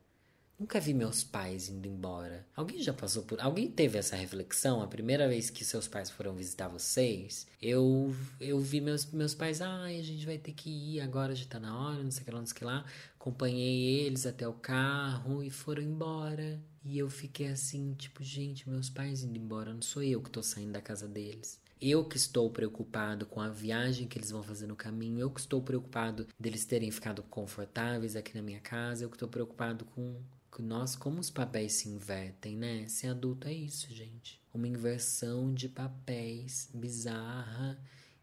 Nunca 0.58 0.80
vi 0.80 0.94
meus 0.94 1.22
pais 1.22 1.68
indo 1.68 1.86
embora. 1.86 2.46
Alguém 2.56 2.82
já 2.82 2.92
passou 2.92 3.24
por. 3.24 3.38
Alguém 3.40 3.70
teve 3.70 3.98
essa 3.98 4.16
reflexão? 4.16 4.80
A 4.80 4.86
primeira 4.86 5.28
vez 5.28 5.50
que 5.50 5.62
seus 5.62 5.86
pais 5.86 6.08
foram 6.08 6.34
visitar 6.34 6.66
vocês, 6.68 7.46
eu 7.60 8.14
eu 8.40 8.58
vi 8.58 8.80
meus, 8.80 9.04
meus 9.12 9.34
pais, 9.34 9.60
ai, 9.60 10.00
a 10.00 10.02
gente 10.02 10.24
vai 10.24 10.38
ter 10.38 10.52
que 10.52 10.70
ir 10.70 11.00
agora, 11.02 11.34
já 11.34 11.44
tá 11.44 11.60
na 11.60 11.78
hora, 11.78 12.02
não 12.02 12.10
sei 12.10 12.22
o 12.22 12.24
que 12.24 12.30
lá, 12.30 12.38
não 12.38 12.46
sei 12.46 12.54
o 12.54 12.58
que 12.58 12.64
lá. 12.64 12.84
Acompanhei 13.20 14.06
eles 14.06 14.24
até 14.24 14.48
o 14.48 14.54
carro 14.54 15.42
e 15.42 15.50
foram 15.50 15.82
embora. 15.82 16.58
E 16.82 16.98
eu 16.98 17.10
fiquei 17.10 17.48
assim, 17.48 17.92
tipo, 17.94 18.24
gente, 18.24 18.68
meus 18.68 18.88
pais 18.88 19.22
indo 19.22 19.36
embora, 19.36 19.74
não 19.74 19.82
sou 19.82 20.02
eu 20.02 20.22
que 20.22 20.30
tô 20.30 20.42
saindo 20.42 20.72
da 20.72 20.80
casa 20.80 21.06
deles. 21.06 21.60
Eu 21.78 22.02
que 22.06 22.16
estou 22.16 22.48
preocupado 22.48 23.26
com 23.26 23.40
a 23.40 23.50
viagem 23.50 24.08
que 24.08 24.16
eles 24.16 24.30
vão 24.30 24.42
fazer 24.42 24.66
no 24.66 24.74
caminho, 24.74 25.18
eu 25.18 25.30
que 25.30 25.40
estou 25.40 25.60
preocupado 25.60 26.26
deles 26.40 26.64
terem 26.64 26.90
ficado 26.90 27.22
confortáveis 27.24 28.16
aqui 28.16 28.34
na 28.34 28.40
minha 28.40 28.60
casa, 28.60 29.04
eu 29.04 29.10
que 29.10 29.16
estou 29.16 29.28
preocupado 29.28 29.84
com 29.84 30.16
nós, 30.62 30.96
como 30.96 31.20
os 31.20 31.30
papéis 31.30 31.74
se 31.74 31.88
invertem, 31.88 32.56
né? 32.56 32.86
Ser 32.88 33.08
adulto 33.08 33.48
é 33.48 33.52
isso, 33.52 33.92
gente. 33.92 34.40
Uma 34.52 34.68
inversão 34.68 35.52
de 35.52 35.68
papéis 35.68 36.70
bizarra 36.72 37.78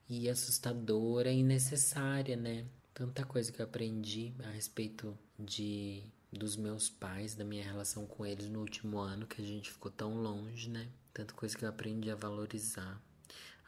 e 0.09 0.29
assustadora 0.29 1.31
e 1.31 1.43
necessária, 1.43 2.35
né? 2.35 2.65
Tanta 2.93 3.25
coisa 3.25 3.51
que 3.51 3.61
eu 3.61 3.65
aprendi 3.65 4.33
a 4.43 4.49
respeito 4.49 5.17
de 5.39 6.03
dos 6.31 6.55
meus 6.55 6.89
pais, 6.89 7.35
da 7.35 7.43
minha 7.43 7.63
relação 7.63 8.07
com 8.07 8.25
eles 8.25 8.49
no 8.49 8.59
último 8.59 8.97
ano, 8.97 9.27
que 9.27 9.41
a 9.41 9.45
gente 9.45 9.71
ficou 9.71 9.91
tão 9.91 10.15
longe, 10.15 10.69
né? 10.69 10.89
Tanta 11.13 11.33
coisa 11.33 11.55
que 11.55 11.63
eu 11.63 11.69
aprendi 11.69 12.09
a 12.09 12.15
valorizar. 12.15 12.99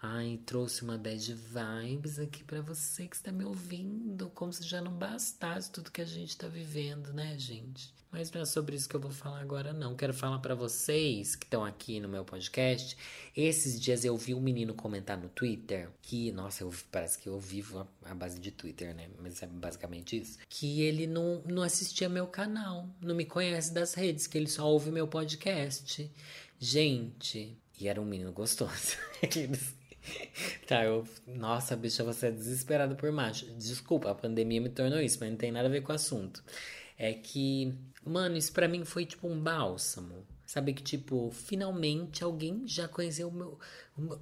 Ai, 0.01 0.39
trouxe 0.45 0.83
uma 0.83 0.97
bad 0.97 1.33
vibes 1.33 2.19
aqui 2.19 2.43
para 2.43 2.61
você 2.61 3.07
que 3.07 3.15
está 3.15 3.31
me 3.31 3.43
ouvindo, 3.43 4.29
como 4.31 4.53
se 4.53 4.63
já 4.63 4.81
não 4.81 4.91
bastasse 4.91 5.71
tudo 5.71 5.91
que 5.91 6.01
a 6.01 6.05
gente 6.05 6.37
tá 6.37 6.47
vivendo, 6.47 7.11
né, 7.13 7.37
gente? 7.39 7.93
Mas 8.11 8.31
não 8.31 8.41
é 8.41 8.45
sobre 8.45 8.77
isso 8.77 8.87
que 8.87 8.95
eu 8.95 8.99
vou 8.99 9.11
falar 9.11 9.41
agora, 9.41 9.73
não. 9.73 9.93
Quero 9.93 10.13
falar 10.13 10.39
para 10.39 10.55
vocês 10.55 11.35
que 11.35 11.45
estão 11.45 11.65
aqui 11.65 11.99
no 11.99 12.07
meu 12.07 12.23
podcast. 12.23 12.95
Esses 13.35 13.77
dias 13.77 14.05
eu 14.05 14.15
vi 14.15 14.33
um 14.33 14.39
menino 14.39 14.73
comentar 14.73 15.17
no 15.17 15.27
Twitter 15.27 15.89
que, 16.01 16.31
nossa, 16.31 16.63
eu, 16.63 16.73
parece 16.89 17.19
que 17.19 17.27
eu 17.27 17.37
vivo 17.39 17.79
a, 17.79 18.11
a 18.11 18.15
base 18.15 18.39
de 18.39 18.51
Twitter, 18.51 18.95
né? 18.95 19.09
Mas 19.19 19.43
é 19.43 19.47
basicamente 19.47 20.17
isso. 20.17 20.37
Que 20.47 20.81
ele 20.81 21.07
não, 21.07 21.41
não 21.45 21.61
assistia 21.61 22.07
meu 22.07 22.25
canal, 22.25 22.87
não 23.01 23.15
me 23.15 23.25
conhece 23.25 23.73
das 23.73 23.93
redes, 23.93 24.27
que 24.27 24.37
ele 24.37 24.47
só 24.47 24.65
ouve 24.65 24.91
meu 24.91 25.09
podcast. 25.09 26.09
Gente, 26.57 27.57
e 27.77 27.87
era 27.89 27.99
um 27.99 28.05
menino 28.05 28.31
gostoso. 28.31 28.95
Tá, 30.67 30.83
eu. 30.83 31.07
Nossa, 31.27 31.75
bicha, 31.75 32.03
você 32.03 32.27
é 32.27 32.31
desesperada 32.31 32.95
por 32.95 33.11
macho. 33.11 33.45
Desculpa, 33.57 34.11
a 34.11 34.15
pandemia 34.15 34.61
me 34.61 34.69
tornou 34.69 34.99
isso, 34.99 35.17
mas 35.19 35.29
não 35.29 35.37
tem 35.37 35.51
nada 35.51 35.67
a 35.67 35.71
ver 35.71 35.81
com 35.81 35.91
o 35.91 35.95
assunto. 35.95 36.43
É 36.97 37.13
que, 37.13 37.73
mano, 38.05 38.37
isso 38.37 38.51
pra 38.51 38.67
mim 38.67 38.83
foi 38.85 39.05
tipo 39.05 39.27
um 39.27 39.39
bálsamo. 39.39 40.25
Sabe 40.45 40.73
que, 40.73 40.83
tipo, 40.83 41.31
finalmente 41.31 42.23
alguém 42.23 42.63
já 42.67 42.87
conheceu 42.87 43.27
o 43.29 43.31
meu. 43.31 43.59
Meu 43.97 44.19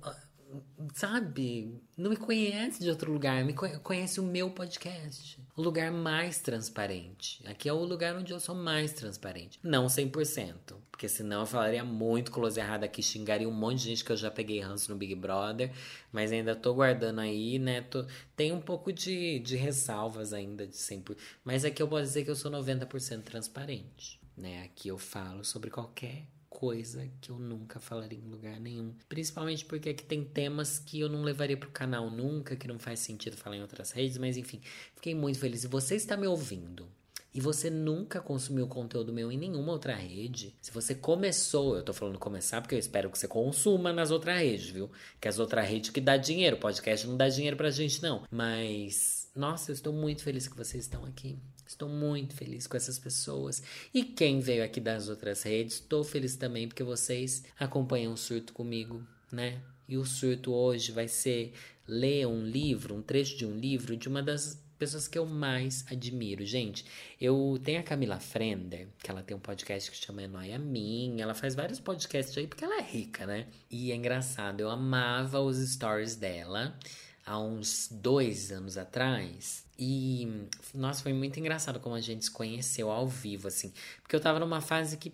sabe, 0.93 1.81
não 1.97 2.09
me 2.09 2.17
conhece 2.17 2.81
de 2.81 2.89
outro 2.89 3.11
lugar, 3.11 3.43
me 3.43 3.53
conhece 3.53 4.19
o 4.19 4.23
meu 4.23 4.49
podcast. 4.51 5.39
O 5.55 5.61
lugar 5.61 5.91
mais 5.91 6.39
transparente. 6.39 7.41
Aqui 7.47 7.69
é 7.69 7.73
o 7.73 7.83
lugar 7.83 8.15
onde 8.15 8.33
eu 8.33 8.39
sou 8.39 8.55
mais 8.55 8.93
transparente. 8.93 9.59
Não 9.63 9.87
100%, 9.87 10.75
porque 10.93 11.09
senão 11.09 11.39
eu 11.39 11.45
falaria 11.47 11.83
muito 11.83 12.31
close 12.31 12.59
errado 12.59 12.83
aqui, 12.83 13.01
xingaria 13.01 13.49
um 13.49 13.51
monte 13.51 13.79
de 13.79 13.85
gente 13.85 14.05
que 14.05 14.11
eu 14.11 14.15
já 14.15 14.29
peguei 14.29 14.59
ranço 14.59 14.91
no 14.91 14.95
Big 14.95 15.15
Brother, 15.15 15.71
mas 16.11 16.31
ainda 16.31 16.55
tô 16.55 16.71
guardando 16.71 17.19
aí, 17.19 17.57
né? 17.57 17.81
Tô, 17.81 18.05
tem 18.35 18.51
um 18.51 18.61
pouco 18.61 18.93
de, 18.93 19.39
de 19.39 19.55
ressalvas 19.55 20.33
ainda 20.33 20.67
de 20.67 20.75
100%, 20.75 21.17
mas 21.43 21.65
aqui 21.65 21.81
eu 21.81 21.87
posso 21.87 22.03
dizer 22.03 22.23
que 22.23 22.29
eu 22.29 22.35
sou 22.35 22.51
90% 22.51 23.23
transparente, 23.23 24.19
né? 24.37 24.65
Aqui 24.65 24.89
eu 24.89 24.99
falo 24.99 25.43
sobre 25.43 25.71
qualquer 25.71 26.27
coisa 26.47 27.09
que 27.19 27.31
eu 27.31 27.39
nunca 27.39 27.79
falaria 27.79 28.19
em 28.19 28.29
lugar 28.29 28.59
nenhum. 28.59 28.93
Principalmente 29.09 29.65
porque 29.65 29.89
aqui 29.89 30.03
tem 30.03 30.23
temas 30.23 30.77
que 30.77 30.99
eu 30.99 31.09
não 31.09 31.23
levaria 31.23 31.57
pro 31.57 31.71
canal 31.71 32.11
nunca, 32.11 32.55
que 32.55 32.67
não 32.67 32.77
faz 32.77 32.99
sentido 32.99 33.35
falar 33.35 33.57
em 33.57 33.61
outras 33.63 33.89
redes, 33.89 34.19
mas 34.19 34.37
enfim, 34.37 34.61
fiquei 34.93 35.15
muito 35.15 35.39
feliz. 35.39 35.63
E 35.63 35.67
você 35.67 35.95
está 35.95 36.15
me 36.15 36.27
ouvindo 36.27 36.87
e 37.33 37.41
você 37.41 37.69
nunca 37.69 38.21
consumiu 38.21 38.67
conteúdo 38.67 39.11
meu 39.11 39.31
em 39.31 39.37
nenhuma 39.37 39.71
outra 39.71 39.95
rede, 39.95 40.55
se 40.61 40.71
você 40.71 40.93
começou, 40.93 41.75
eu 41.75 41.83
tô 41.83 41.91
falando 41.93 42.19
começar 42.19 42.61
porque 42.61 42.75
eu 42.75 42.79
espero 42.79 43.09
que 43.09 43.17
você 43.17 43.27
consuma 43.27 43.91
nas 43.91 44.11
outras 44.11 44.37
redes, 44.37 44.69
viu? 44.69 44.91
Que 45.19 45.27
as 45.27 45.39
outras 45.39 45.67
redes 45.67 45.89
que 45.89 45.99
dá 45.99 46.15
dinheiro, 46.15 46.57
podcast 46.57 47.07
não 47.07 47.17
dá 47.17 47.27
dinheiro 47.27 47.57
pra 47.57 47.71
gente 47.71 48.01
não. 48.01 48.23
Mas, 48.29 49.29
nossa, 49.35 49.71
eu 49.71 49.73
estou 49.73 49.91
muito 49.91 50.23
feliz 50.23 50.47
que 50.47 50.55
vocês 50.55 50.83
estão 50.83 51.03
aqui. 51.05 51.39
Estou 51.65 51.89
muito 51.89 52.35
feliz 52.35 52.67
com 52.67 52.77
essas 52.77 52.99
pessoas. 52.99 53.63
E 53.93 54.03
quem 54.03 54.39
veio 54.39 54.63
aqui 54.63 54.79
das 54.79 55.09
outras 55.09 55.41
redes, 55.41 55.75
estou 55.75 56.03
feliz 56.03 56.35
também 56.35 56.67
porque 56.67 56.83
vocês 56.83 57.43
acompanham 57.59 58.13
o 58.13 58.17
surto 58.17 58.53
comigo, 58.53 59.01
né? 59.31 59.59
E 59.87 59.97
o 59.97 60.05
surto 60.05 60.53
hoje 60.53 60.91
vai 60.91 61.07
ser 61.07 61.53
ler 61.87 62.27
um 62.27 62.45
livro, 62.45 62.95
um 62.95 63.01
trecho 63.01 63.35
de 63.35 63.45
um 63.45 63.57
livro 63.57 63.97
de 63.97 64.07
uma 64.07 64.21
das 64.21 64.62
pessoas 64.83 65.07
que 65.07 65.17
eu 65.17 65.25
mais 65.25 65.85
admiro. 65.89 66.45
Gente, 66.45 66.85
eu 67.19 67.57
tenho 67.63 67.79
a 67.79 67.83
Camila 67.83 68.19
Frender, 68.19 68.89
que 69.01 69.09
ela 69.09 69.23
tem 69.23 69.35
um 69.35 69.39
podcast 69.39 69.89
que 69.89 69.95
chama 69.95 70.27
Noia 70.27 70.59
Minha. 70.59 71.23
Ela 71.23 71.33
faz 71.33 71.55
vários 71.55 71.79
podcasts 71.79 72.37
aí 72.37 72.47
porque 72.47 72.65
ela 72.65 72.79
é 72.79 72.81
rica, 72.81 73.25
né? 73.25 73.47
E 73.71 73.93
é 73.93 73.95
engraçado, 73.95 74.59
eu 74.59 74.69
amava 74.69 75.39
os 75.39 75.57
stories 75.57 76.17
dela 76.17 76.77
há 77.25 77.39
uns 77.39 77.87
dois 77.89 78.51
anos 78.51 78.77
atrás. 78.77 79.65
E, 79.79 80.49
nossa, 80.73 81.01
foi 81.01 81.13
muito 81.13 81.39
engraçado 81.39 81.79
como 81.79 81.95
a 81.95 82.01
gente 82.01 82.25
se 82.25 82.31
conheceu 82.31 82.91
ao 82.91 83.07
vivo, 83.07 83.47
assim. 83.47 83.71
Porque 84.01 84.17
eu 84.17 84.19
tava 84.19 84.37
numa 84.37 84.59
fase 84.59 84.97
que, 84.97 85.13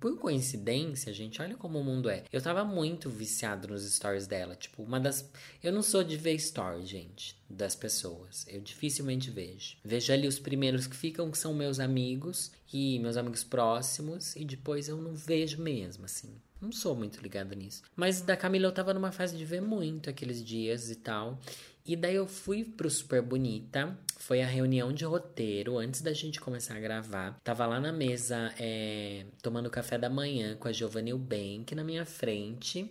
por 0.00 0.18
coincidência, 0.18 1.12
gente, 1.12 1.42
olha 1.42 1.56
como 1.56 1.78
o 1.78 1.84
mundo 1.84 2.08
é. 2.08 2.24
Eu 2.32 2.40
tava 2.40 2.64
muito 2.64 3.10
viciado 3.10 3.68
nos 3.68 3.82
stories 3.90 4.26
dela. 4.26 4.54
Tipo, 4.54 4.82
uma 4.82 5.00
das. 5.00 5.28
Eu 5.62 5.72
não 5.72 5.82
sou 5.82 6.04
de 6.04 6.16
ver 6.16 6.38
stories, 6.38 6.88
gente, 6.88 7.36
das 7.48 7.74
pessoas. 7.74 8.46
Eu 8.48 8.60
dificilmente 8.60 9.30
vejo. 9.30 9.76
Vejo 9.84 10.12
ali 10.12 10.28
os 10.28 10.38
primeiros 10.38 10.86
que 10.86 10.96
ficam, 10.96 11.30
que 11.30 11.38
são 11.38 11.52
meus 11.52 11.80
amigos 11.80 12.52
e 12.72 12.98
meus 13.00 13.16
amigos 13.16 13.42
próximos. 13.42 14.36
E 14.36 14.44
depois 14.44 14.88
eu 14.88 14.96
não 14.96 15.14
vejo 15.14 15.60
mesmo, 15.60 16.04
assim. 16.04 16.40
Não 16.60 16.70
sou 16.70 16.94
muito 16.94 17.20
ligada 17.20 17.56
nisso. 17.56 17.82
Mas 17.96 18.20
da 18.20 18.36
Camila 18.36 18.68
eu 18.68 18.72
tava 18.72 18.94
numa 18.94 19.10
fase 19.10 19.36
de 19.36 19.44
ver 19.44 19.60
muito 19.60 20.08
aqueles 20.08 20.44
dias 20.44 20.90
e 20.90 20.94
tal. 20.94 21.40
E 21.84 21.96
daí 21.96 22.14
eu 22.14 22.26
fui 22.26 22.64
pro 22.64 22.88
Super 22.88 23.22
Bonita. 23.22 23.98
Foi 24.18 24.40
a 24.40 24.46
reunião 24.46 24.92
de 24.92 25.04
roteiro 25.04 25.78
antes 25.78 26.00
da 26.00 26.12
gente 26.12 26.40
começar 26.40 26.76
a 26.76 26.80
gravar. 26.80 27.40
Tava 27.42 27.66
lá 27.66 27.80
na 27.80 27.92
mesa 27.92 28.54
é, 28.58 29.26
tomando 29.42 29.68
café 29.68 29.98
da 29.98 30.08
manhã 30.08 30.56
com 30.56 30.68
a 30.68 30.72
Giovanni 30.72 31.12
Bank 31.12 31.74
na 31.74 31.82
minha 31.82 32.04
frente. 32.04 32.88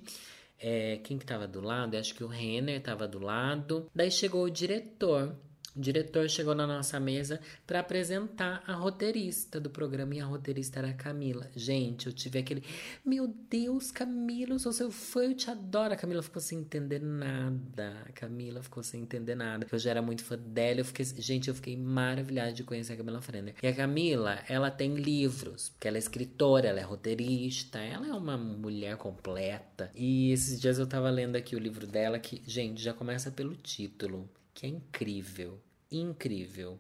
É, 0.60 0.98
quem 1.04 1.18
que 1.18 1.26
tava 1.26 1.48
do 1.48 1.62
lado? 1.62 1.96
acho 1.96 2.14
que 2.14 2.24
o 2.24 2.28
Renner 2.28 2.82
tava 2.82 3.08
do 3.08 3.20
lado. 3.20 3.90
Daí 3.96 4.12
chegou 4.12 4.44
o 4.44 4.52
diretor 4.52 5.36
o 5.76 5.80
diretor 5.80 6.30
chegou 6.30 6.54
na 6.54 6.68
nossa 6.68 7.00
mesa 7.00 7.40
para 7.66 7.80
apresentar 7.80 8.62
a 8.68 8.74
roteirista 8.74 9.60
do 9.60 9.70
programa 9.70 10.16
e 10.16 10.20
a 10.20 10.26
roteirista 10.26 10.80
era 10.80 10.90
a 10.90 10.94
Camila. 10.94 11.50
Gente, 11.56 12.08
eu 12.08 12.14
tive 12.14 12.40
aquele. 12.40 12.64
Meu 13.06 13.28
Deus, 13.50 13.90
Camila, 13.90 14.60
sou 14.60 14.74
seu 14.74 14.92
fã, 14.92 15.24
eu 15.24 15.36
te 15.36 15.50
adoro. 15.50 15.94
A 15.94 15.98
Camila 15.98 16.22
ficou 16.22 16.42
sem 16.42 16.60
entender 16.60 17.00
nada. 17.00 18.04
A 18.06 18.12
Camila 18.12 18.62
ficou 18.62 18.84
sem 18.84 19.02
entender 19.02 19.36
nada. 19.36 19.66
Eu 19.72 19.80
já 19.80 19.92
era 19.92 20.02
muito 20.02 20.24
fã 20.24 20.38
dela. 20.38 20.82
Eu 20.82 20.86
fiquei... 20.86 21.06
Gente, 21.06 21.48
eu 21.48 21.56
fiquei 21.56 21.78
maravilhada 21.78 22.52
de 22.52 22.64
conhecer 22.64 22.94
a 22.94 22.98
Camila 22.98 23.22
Frender. 23.22 23.56
E 23.64 23.68
a 23.68 23.74
Camila, 23.74 24.40
ela 24.50 24.70
tem 24.70 24.96
livros, 24.96 25.70
porque 25.70 25.88
ela 25.88 25.98
é 25.98 26.00
escritora, 26.00 26.68
ela 26.68 26.80
é 26.80 26.84
roteirista, 26.84 27.80
ela 27.80 28.08
é 28.08 28.14
uma 28.14 28.38
mulher 28.38 28.98
completa. 28.98 29.90
E 29.96 30.32
esses 30.32 30.60
dias 30.60 30.78
eu 30.78 30.88
tava 30.88 31.10
lendo 31.10 31.38
aqui 31.38 31.56
o 31.56 31.60
livro 31.60 31.88
dela, 31.88 32.20
que, 32.20 32.42
gente, 32.46 32.82
já 32.82 32.94
começa 32.94 33.32
pelo 33.32 33.56
título 33.56 34.30
que 34.62 34.68
é 34.68 34.70
incrível, 34.70 35.60
incrível. 35.92 36.80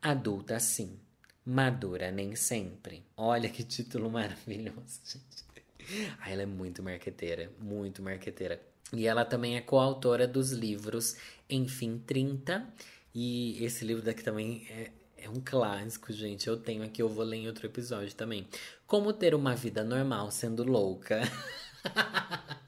Adulta 0.00 0.60
sim, 0.60 0.96
madura 1.44 2.12
nem 2.12 2.36
sempre. 2.36 3.04
Olha 3.16 3.48
que 3.48 3.64
título 3.64 4.08
maravilhoso, 4.08 5.00
gente. 5.04 6.14
Ah, 6.20 6.30
ela 6.30 6.42
é 6.42 6.46
muito 6.46 6.84
marqueteira, 6.84 7.50
muito 7.58 8.00
marqueteira. 8.00 8.62
E 8.92 9.08
ela 9.08 9.24
também 9.24 9.56
é 9.56 9.60
coautora 9.60 10.28
dos 10.28 10.52
livros 10.52 11.16
Enfim 11.50 11.98
30. 11.98 12.64
E 13.12 13.64
esse 13.64 13.84
livro 13.84 14.04
daqui 14.04 14.22
também 14.22 14.64
é, 14.70 14.92
é 15.16 15.28
um 15.28 15.42
clássico, 15.44 16.12
gente. 16.12 16.46
Eu 16.46 16.56
tenho 16.56 16.84
aqui, 16.84 17.02
eu 17.02 17.08
vou 17.08 17.24
ler 17.24 17.38
em 17.38 17.48
outro 17.48 17.66
episódio 17.66 18.14
também. 18.14 18.46
Como 18.86 19.12
ter 19.12 19.34
uma 19.34 19.56
vida 19.56 19.82
normal 19.82 20.30
sendo 20.30 20.62
louca. 20.62 21.22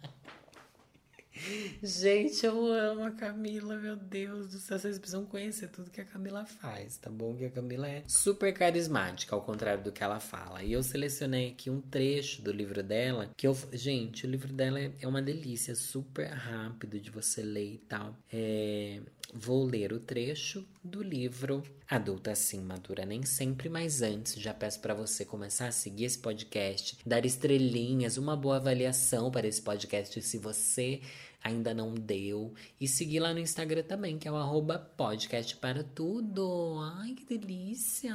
Gente, 1.82 2.44
eu 2.44 2.66
amo 2.66 3.04
a 3.04 3.10
Camila, 3.10 3.76
meu 3.76 3.96
Deus 3.96 4.48
do 4.48 4.58
céu. 4.58 4.78
Vocês 4.78 4.98
precisam 4.98 5.24
conhecer 5.24 5.68
tudo 5.68 5.90
que 5.90 6.00
a 6.00 6.04
Camila 6.04 6.44
faz, 6.44 6.96
tá 6.96 7.10
bom? 7.10 7.34
Que 7.36 7.46
a 7.46 7.50
Camila 7.50 7.88
é 7.88 8.02
super 8.06 8.52
carismática, 8.52 9.34
ao 9.34 9.42
contrário 9.42 9.82
do 9.82 9.92
que 9.92 10.02
ela 10.02 10.20
fala. 10.20 10.62
E 10.62 10.72
eu 10.72 10.82
selecionei 10.82 11.50
aqui 11.50 11.70
um 11.70 11.80
trecho 11.80 12.42
do 12.42 12.52
livro 12.52 12.82
dela, 12.82 13.30
que 13.36 13.46
eu. 13.46 13.56
Gente, 13.72 14.26
o 14.26 14.30
livro 14.30 14.52
dela 14.52 14.80
é 14.80 15.06
uma 15.06 15.22
delícia, 15.22 15.74
super 15.74 16.28
rápido 16.28 17.00
de 17.00 17.10
você 17.10 17.42
ler 17.42 17.74
e 17.74 17.78
tal. 17.78 18.16
É. 18.32 19.00
Vou 19.32 19.64
ler 19.66 19.92
o 19.92 20.00
trecho 20.00 20.66
do 20.82 21.02
livro 21.02 21.62
Adulta 21.86 22.32
Assim 22.32 22.62
Madura 22.62 23.04
Nem 23.04 23.24
Sempre, 23.24 23.68
mas 23.68 24.00
antes 24.00 24.34
já 24.40 24.54
peço 24.54 24.80
para 24.80 24.94
você 24.94 25.22
começar 25.22 25.68
a 25.68 25.72
seguir 25.72 26.04
esse 26.04 26.18
podcast, 26.18 26.96
dar 27.04 27.26
estrelinhas, 27.26 28.16
uma 28.16 28.34
boa 28.34 28.56
avaliação 28.56 29.30
para 29.30 29.46
esse 29.46 29.60
podcast 29.60 30.22
se 30.22 30.38
você 30.38 31.02
ainda 31.44 31.74
não 31.74 31.92
deu. 31.92 32.54
E 32.80 32.88
seguir 32.88 33.20
lá 33.20 33.34
no 33.34 33.38
Instagram 33.38 33.82
também, 33.82 34.18
que 34.18 34.26
é 34.26 34.32
o 34.32 34.36
arroba 34.36 34.78
podcast 34.78 35.54
para 35.56 35.84
tudo. 35.84 36.78
Ai, 36.96 37.12
que 37.12 37.26
delícia! 37.26 38.14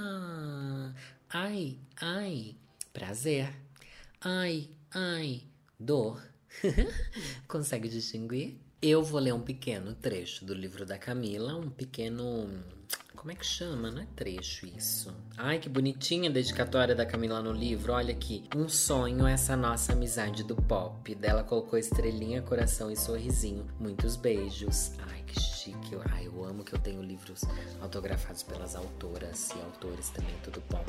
Ai, 1.30 1.78
ai, 2.02 2.56
prazer. 2.91 3.54
Ai, 4.19 4.67
ai, 4.91 5.43
dor. 5.80 6.28
Consegue 7.47 7.88
distinguir? 7.88 8.62
Eu 8.86 9.02
vou 9.02 9.17
ler 9.17 9.34
um 9.34 9.39
pequeno 9.39 9.96
trecho 9.96 10.43
do 10.43 10.54
livro 10.54 10.86
da 10.86 10.98
Camila, 10.98 11.56
um 11.56 11.69
pequeno 11.69 12.50
como 13.15 13.32
é 13.32 13.36
que 13.36 13.46
chama? 13.46 13.89
Não 13.89 14.02
é 14.02 14.08
trecho 14.13 14.65
isso. 14.65 15.15
Ai, 15.38 15.58
que 15.58 15.69
bonitinha 15.69 16.30
a 16.30 16.34
dedicatória 16.34 16.93
da 16.93 17.06
Camila 17.06 17.41
no 17.41 17.54
livro. 17.54 17.93
Olha 17.93 18.13
aqui. 18.13 18.43
Um 18.54 18.67
sonho, 18.67 19.26
essa 19.26 19.56
nossa 19.56 19.93
amizade 19.93 20.43
do 20.43 20.58
pop. 20.58 21.15
Dela 21.15 21.46
colocou 21.46 21.80
estrelinha, 21.80 22.41
coração 22.41 22.91
e 22.91 22.98
sorrisinho. 22.98 23.65
Muitos 23.80 24.17
beijos. 24.17 24.91
Ai, 25.10 25.24
que 25.26 25.39
chique. 25.39 25.96
Ai, 26.12 26.28
eu 26.28 26.43
amo 26.43 26.65
que 26.65 26.76
eu 26.76 26.80
tenho 26.80 27.02
livros 27.02 27.46
autografados 27.82 28.43
pelas 28.43 28.76
autoras 28.76 29.52
e 29.52 29.62
autores 29.62 30.10
também, 30.10 30.36
tudo 30.43 30.62
bom. 30.69 30.84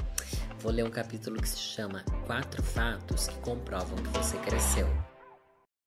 Vou 0.58 0.72
ler 0.72 0.84
um 0.84 0.90
capítulo 0.90 1.40
que 1.40 1.48
se 1.48 1.60
chama 1.60 2.02
Quatro 2.26 2.60
Fatos 2.60 3.28
que 3.28 3.38
Comprovam 3.38 3.96
que 3.98 4.18
Você 4.18 4.36
Cresceu. 4.38 4.88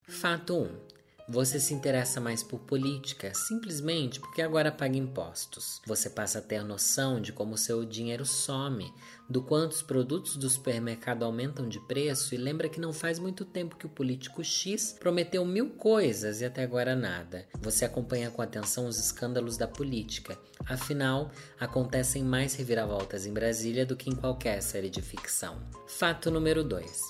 Fato 0.08 0.56
1. 0.56 0.97
Você 1.30 1.60
se 1.60 1.74
interessa 1.74 2.22
mais 2.22 2.42
por 2.42 2.60
política 2.60 3.34
simplesmente 3.34 4.18
porque 4.18 4.42
agora 4.42 4.72
paga 4.72 4.96
impostos. 4.96 5.82
Você 5.86 6.10
passa 6.10 6.40
a 6.40 6.42
ter 6.42 6.64
noção 6.64 7.20
de 7.20 7.34
como 7.34 7.58
seu 7.58 7.84
dinheiro 7.84 8.26
some, 8.26 8.94
do 9.30 9.42
quanto 9.42 9.74
os 9.74 9.82
produtos 9.82 10.38
do 10.38 10.50
supermercado 10.50 11.24
aumentam 11.24 11.68
de 11.68 11.82
preço 11.82 12.34
e 12.34 12.38
lembra 12.38 12.70
que 12.70 12.80
não 12.80 12.94
faz 12.94 13.20
muito 13.20 13.44
tempo 13.44 13.76
que 13.76 13.86
o 13.86 13.90
político 13.90 14.42
X 14.42 14.96
prometeu 14.98 15.44
mil 15.44 15.72
coisas 15.72 16.40
e 16.40 16.46
até 16.46 16.64
agora 16.64 16.96
nada. 16.96 17.46
Você 17.60 17.84
acompanha 17.84 18.32
com 18.32 18.42
atenção 18.42 18.88
os 18.88 18.98
escândalos 18.98 19.58
da 19.58 19.68
política. 19.68 20.40
Afinal, 20.66 21.30
acontecem 21.60 22.24
mais 22.24 22.56
reviravoltas 22.56 23.26
em 23.26 23.34
Brasília 23.34 23.86
do 23.86 23.98
que 23.98 24.10
em 24.10 24.16
qualquer 24.16 24.62
série 24.62 24.90
de 24.90 25.02
ficção. 25.02 25.62
Fato 25.90 26.32
número 26.32 26.64
2. 26.64 27.02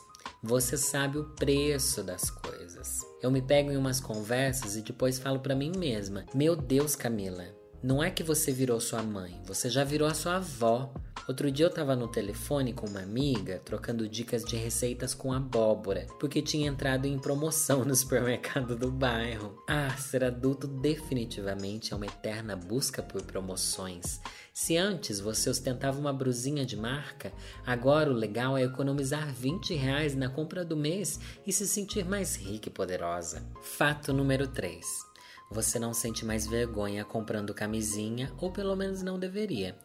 Você 0.41 0.75
sabe 0.75 1.19
o 1.19 1.35
preço 1.35 2.01
das 2.01 2.31
coisas. 2.31 3.06
Eu 3.21 3.31
me 3.31 3.41
pego 3.41 3.71
em 3.71 3.77
umas 3.77 3.99
conversas 3.99 4.75
e 4.75 4.81
depois 4.81 5.17
falo 5.17 5.39
para 5.39 5.55
mim 5.55 5.71
mesma: 5.75 6.25
Meu 6.33 6.55
Deus, 6.55 6.95
Camila, 6.95 7.56
não 7.81 8.01
é 8.03 8.09
que 8.09 8.23
você 8.23 8.51
virou 8.51 8.79
sua 8.79 9.03
mãe, 9.03 9.39
você 9.45 9.69
já 9.69 9.83
virou 9.83 10.07
a 10.07 10.13
sua 10.13 10.37
avó. 10.37 10.91
Outro 11.27 11.51
dia 11.51 11.65
eu 11.65 11.69
tava 11.69 11.95
no 11.95 12.07
telefone 12.07 12.73
com 12.73 12.87
uma 12.87 13.01
amiga, 13.01 13.61
trocando 13.63 14.07
dicas 14.07 14.43
de 14.43 14.55
receitas 14.55 15.13
com 15.13 15.33
abóbora, 15.33 16.07
porque 16.19 16.41
tinha 16.41 16.69
entrado 16.69 17.05
em 17.05 17.19
promoção 17.19 17.83
no 17.85 17.95
supermercado 17.95 18.75
do 18.75 18.91
bairro. 18.91 19.61
Ah, 19.67 19.95
ser 19.97 20.23
adulto 20.23 20.67
definitivamente 20.67 21.93
é 21.93 21.95
uma 21.95 22.05
eterna 22.05 22.55
busca 22.55 23.03
por 23.03 23.21
promoções. 23.23 24.19
Se 24.53 24.75
antes 24.75 25.19
você 25.19 25.49
ostentava 25.49 25.99
uma 25.99 26.11
brusinha 26.11 26.65
de 26.65 26.75
marca, 26.75 27.31
agora 27.63 28.09
o 28.09 28.13
legal 28.13 28.57
é 28.57 28.63
economizar 28.63 29.31
20 29.31 29.75
reais 29.75 30.15
na 30.15 30.29
compra 30.29 30.65
do 30.65 30.75
mês 30.75 31.19
e 31.45 31.53
se 31.53 31.67
sentir 31.67 32.05
mais 32.05 32.35
rica 32.35 32.69
e 32.69 32.71
poderosa. 32.71 33.45
Fato 33.61 34.11
número 34.11 34.47
3. 34.47 35.06
Você 35.49 35.79
não 35.79 35.93
sente 35.93 36.25
mais 36.25 36.45
vergonha 36.45 37.05
comprando 37.05 37.53
camisinha, 37.53 38.33
ou 38.37 38.51
pelo 38.51 38.75
menos 38.75 39.01
não 39.01 39.17
deveria. 39.17 39.77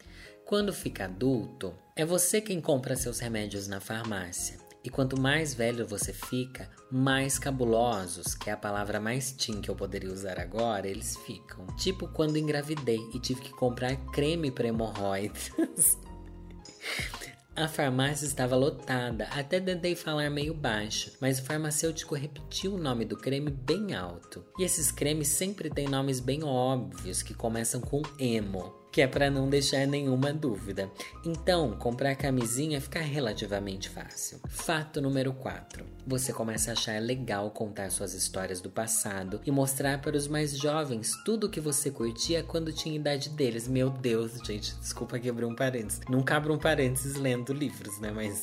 Quando 0.44 0.72
fica 0.72 1.04
adulto, 1.04 1.72
é 1.94 2.04
você 2.04 2.40
quem 2.40 2.60
compra 2.60 2.96
seus 2.96 3.20
remédios 3.20 3.68
na 3.68 3.80
farmácia. 3.80 4.58
E 4.84 4.90
quanto 4.90 5.20
mais 5.20 5.54
velho 5.54 5.86
você 5.86 6.12
fica, 6.12 6.68
mais 6.90 7.38
cabulosos, 7.38 8.34
que 8.34 8.50
é 8.50 8.52
a 8.52 8.56
palavra 8.56 8.98
mais 8.98 9.30
teen 9.30 9.60
que 9.60 9.70
eu 9.70 9.76
poderia 9.76 10.12
usar 10.12 10.40
agora, 10.40 10.88
eles 10.88 11.16
ficam. 11.18 11.64
Tipo 11.76 12.08
quando 12.08 12.36
engravidei 12.36 12.98
e 13.14 13.20
tive 13.20 13.40
que 13.40 13.52
comprar 13.52 13.94
creme 14.12 14.50
para 14.50 14.66
hemorroidas. 14.66 15.52
A 17.54 17.68
farmácia 17.68 18.24
estava 18.24 18.56
lotada, 18.56 19.24
até 19.24 19.60
tentei 19.60 19.94
falar 19.94 20.30
meio 20.30 20.54
baixo, 20.54 21.12
mas 21.20 21.38
o 21.38 21.42
farmacêutico 21.42 22.14
repetiu 22.14 22.74
o 22.74 22.78
nome 22.78 23.04
do 23.04 23.16
creme 23.16 23.50
bem 23.50 23.94
alto. 23.94 24.42
E 24.58 24.64
esses 24.64 24.90
cremes 24.90 25.28
sempre 25.28 25.68
têm 25.68 25.86
nomes 25.86 26.18
bem 26.18 26.42
óbvios 26.42 27.22
que 27.22 27.34
começam 27.34 27.80
com 27.80 28.00
emo 28.18 28.81
que 28.92 29.00
é 29.00 29.06
para 29.06 29.30
não 29.30 29.48
deixar 29.48 29.86
nenhuma 29.86 30.32
dúvida. 30.32 30.90
Então, 31.24 31.72
comprar 31.78 32.14
camisinha 32.14 32.80
fica 32.80 33.00
relativamente 33.00 33.88
fácil. 33.88 34.38
Fato 34.48 35.00
número 35.00 35.32
4. 35.32 35.84
Você 36.06 36.32
começa 36.32 36.70
a 36.70 36.74
achar 36.74 37.00
legal 37.00 37.50
contar 37.50 37.90
suas 37.90 38.12
histórias 38.12 38.60
do 38.60 38.68
passado 38.68 39.40
e 39.46 39.50
mostrar 39.50 40.00
para 40.02 40.16
os 40.16 40.28
mais 40.28 40.56
jovens 40.56 41.12
tudo 41.24 41.48
que 41.48 41.60
você 41.60 41.90
curtia 41.90 42.42
quando 42.42 42.72
tinha 42.72 42.94
idade 42.94 43.30
deles. 43.30 43.66
Meu 43.66 43.88
Deus, 43.88 44.38
gente, 44.44 44.76
desculpa 44.76 45.18
que 45.18 45.32
um 45.32 45.56
parênteses. 45.56 46.00
Nunca 46.08 46.36
abro 46.36 46.52
um 46.52 46.58
parênteses 46.58 47.16
lendo 47.16 47.54
livros, 47.54 47.98
né? 47.98 48.10
Mas 48.10 48.42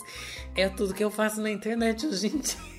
é 0.56 0.68
tudo 0.68 0.94
que 0.94 1.04
eu 1.04 1.12
faço 1.12 1.40
na 1.42 1.52
internet 1.52 2.08
hoje 2.08 2.28
em 2.28 2.40
dia. 2.40 2.79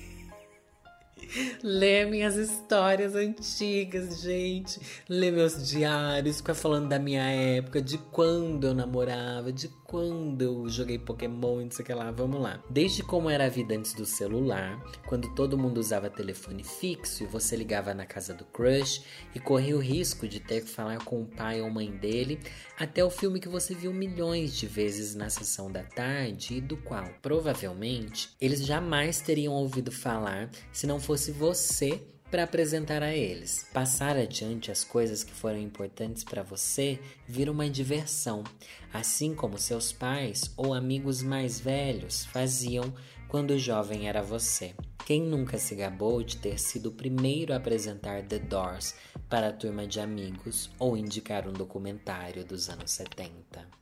Ler 1.63 2.07
minhas 2.07 2.35
histórias 2.35 3.15
antigas, 3.15 4.21
gente. 4.21 4.79
Ler 5.07 5.31
meus 5.31 5.69
diários, 5.69 6.37
ficar 6.37 6.53
falando 6.53 6.89
da 6.89 6.99
minha 6.99 7.23
época, 7.23 7.81
de 7.81 7.97
quando 7.97 8.67
eu 8.67 8.73
namorava, 8.73 9.51
de 9.51 9.67
quando 9.85 10.41
eu 10.41 10.69
joguei 10.69 10.97
Pokémon 10.97 11.61
não 11.61 11.71
sei 11.71 11.83
o 11.83 11.85
que 11.85 11.93
lá. 11.93 12.11
Vamos 12.11 12.41
lá. 12.41 12.61
Desde 12.69 13.03
como 13.03 13.29
era 13.29 13.45
a 13.45 13.49
vida 13.49 13.75
antes 13.75 13.93
do 13.93 14.05
celular, 14.05 14.81
quando 15.05 15.33
todo 15.33 15.57
mundo 15.57 15.77
usava 15.77 16.09
telefone 16.09 16.63
fixo 16.63 17.23
e 17.23 17.27
você 17.27 17.55
ligava 17.55 17.93
na 17.93 18.05
casa 18.05 18.33
do 18.33 18.45
crush 18.45 19.03
e 19.33 19.39
corria 19.39 19.75
o 19.75 19.79
risco 19.79 20.27
de 20.27 20.39
ter 20.39 20.61
que 20.61 20.69
falar 20.69 21.03
com 21.03 21.21
o 21.21 21.25
pai 21.25 21.61
ou 21.61 21.69
mãe 21.69 21.91
dele, 21.91 22.39
até 22.81 23.05
o 23.05 23.11
filme 23.11 23.39
que 23.39 23.47
você 23.47 23.75
viu 23.75 23.93
milhões 23.93 24.57
de 24.57 24.65
vezes 24.65 25.13
na 25.13 25.29
sessão 25.29 25.71
da 25.71 25.83
tarde 25.83 26.55
e 26.55 26.61
do 26.61 26.75
qual, 26.75 27.07
provavelmente, 27.21 28.31
eles 28.41 28.65
jamais 28.65 29.21
teriam 29.21 29.53
ouvido 29.53 29.91
falar 29.91 30.49
se 30.73 30.87
não 30.87 30.99
fosse 30.99 31.31
você 31.31 32.01
para 32.31 32.41
apresentar 32.41 33.03
a 33.03 33.15
eles. 33.15 33.67
Passar 33.71 34.17
adiante 34.17 34.71
as 34.71 34.83
coisas 34.83 35.23
que 35.23 35.31
foram 35.31 35.59
importantes 35.59 36.23
para 36.23 36.41
você 36.41 36.99
vira 37.27 37.51
uma 37.51 37.69
diversão, 37.69 38.43
assim 38.91 39.35
como 39.35 39.59
seus 39.59 39.91
pais 39.91 40.51
ou 40.57 40.73
amigos 40.73 41.21
mais 41.21 41.59
velhos 41.59 42.25
faziam 42.25 42.91
quando 43.27 43.51
o 43.51 43.59
jovem 43.59 44.09
era 44.09 44.23
você. 44.23 44.73
Quem 45.05 45.21
nunca 45.21 45.57
se 45.57 45.75
gabou 45.75 46.23
de 46.23 46.37
ter 46.37 46.59
sido 46.59 46.89
o 46.89 46.93
primeiro 46.93 47.53
a 47.53 47.57
apresentar 47.57 48.23
The 48.23 48.39
Doors 48.39 48.95
para 49.27 49.49
a 49.49 49.53
turma 49.53 49.85
de 49.87 49.99
amigos 49.99 50.69
ou 50.79 50.95
indicar 50.95 51.47
um 51.47 51.53
documentário 51.53 52.45
dos 52.45 52.69
anos 52.69 52.91
70? 52.91 53.80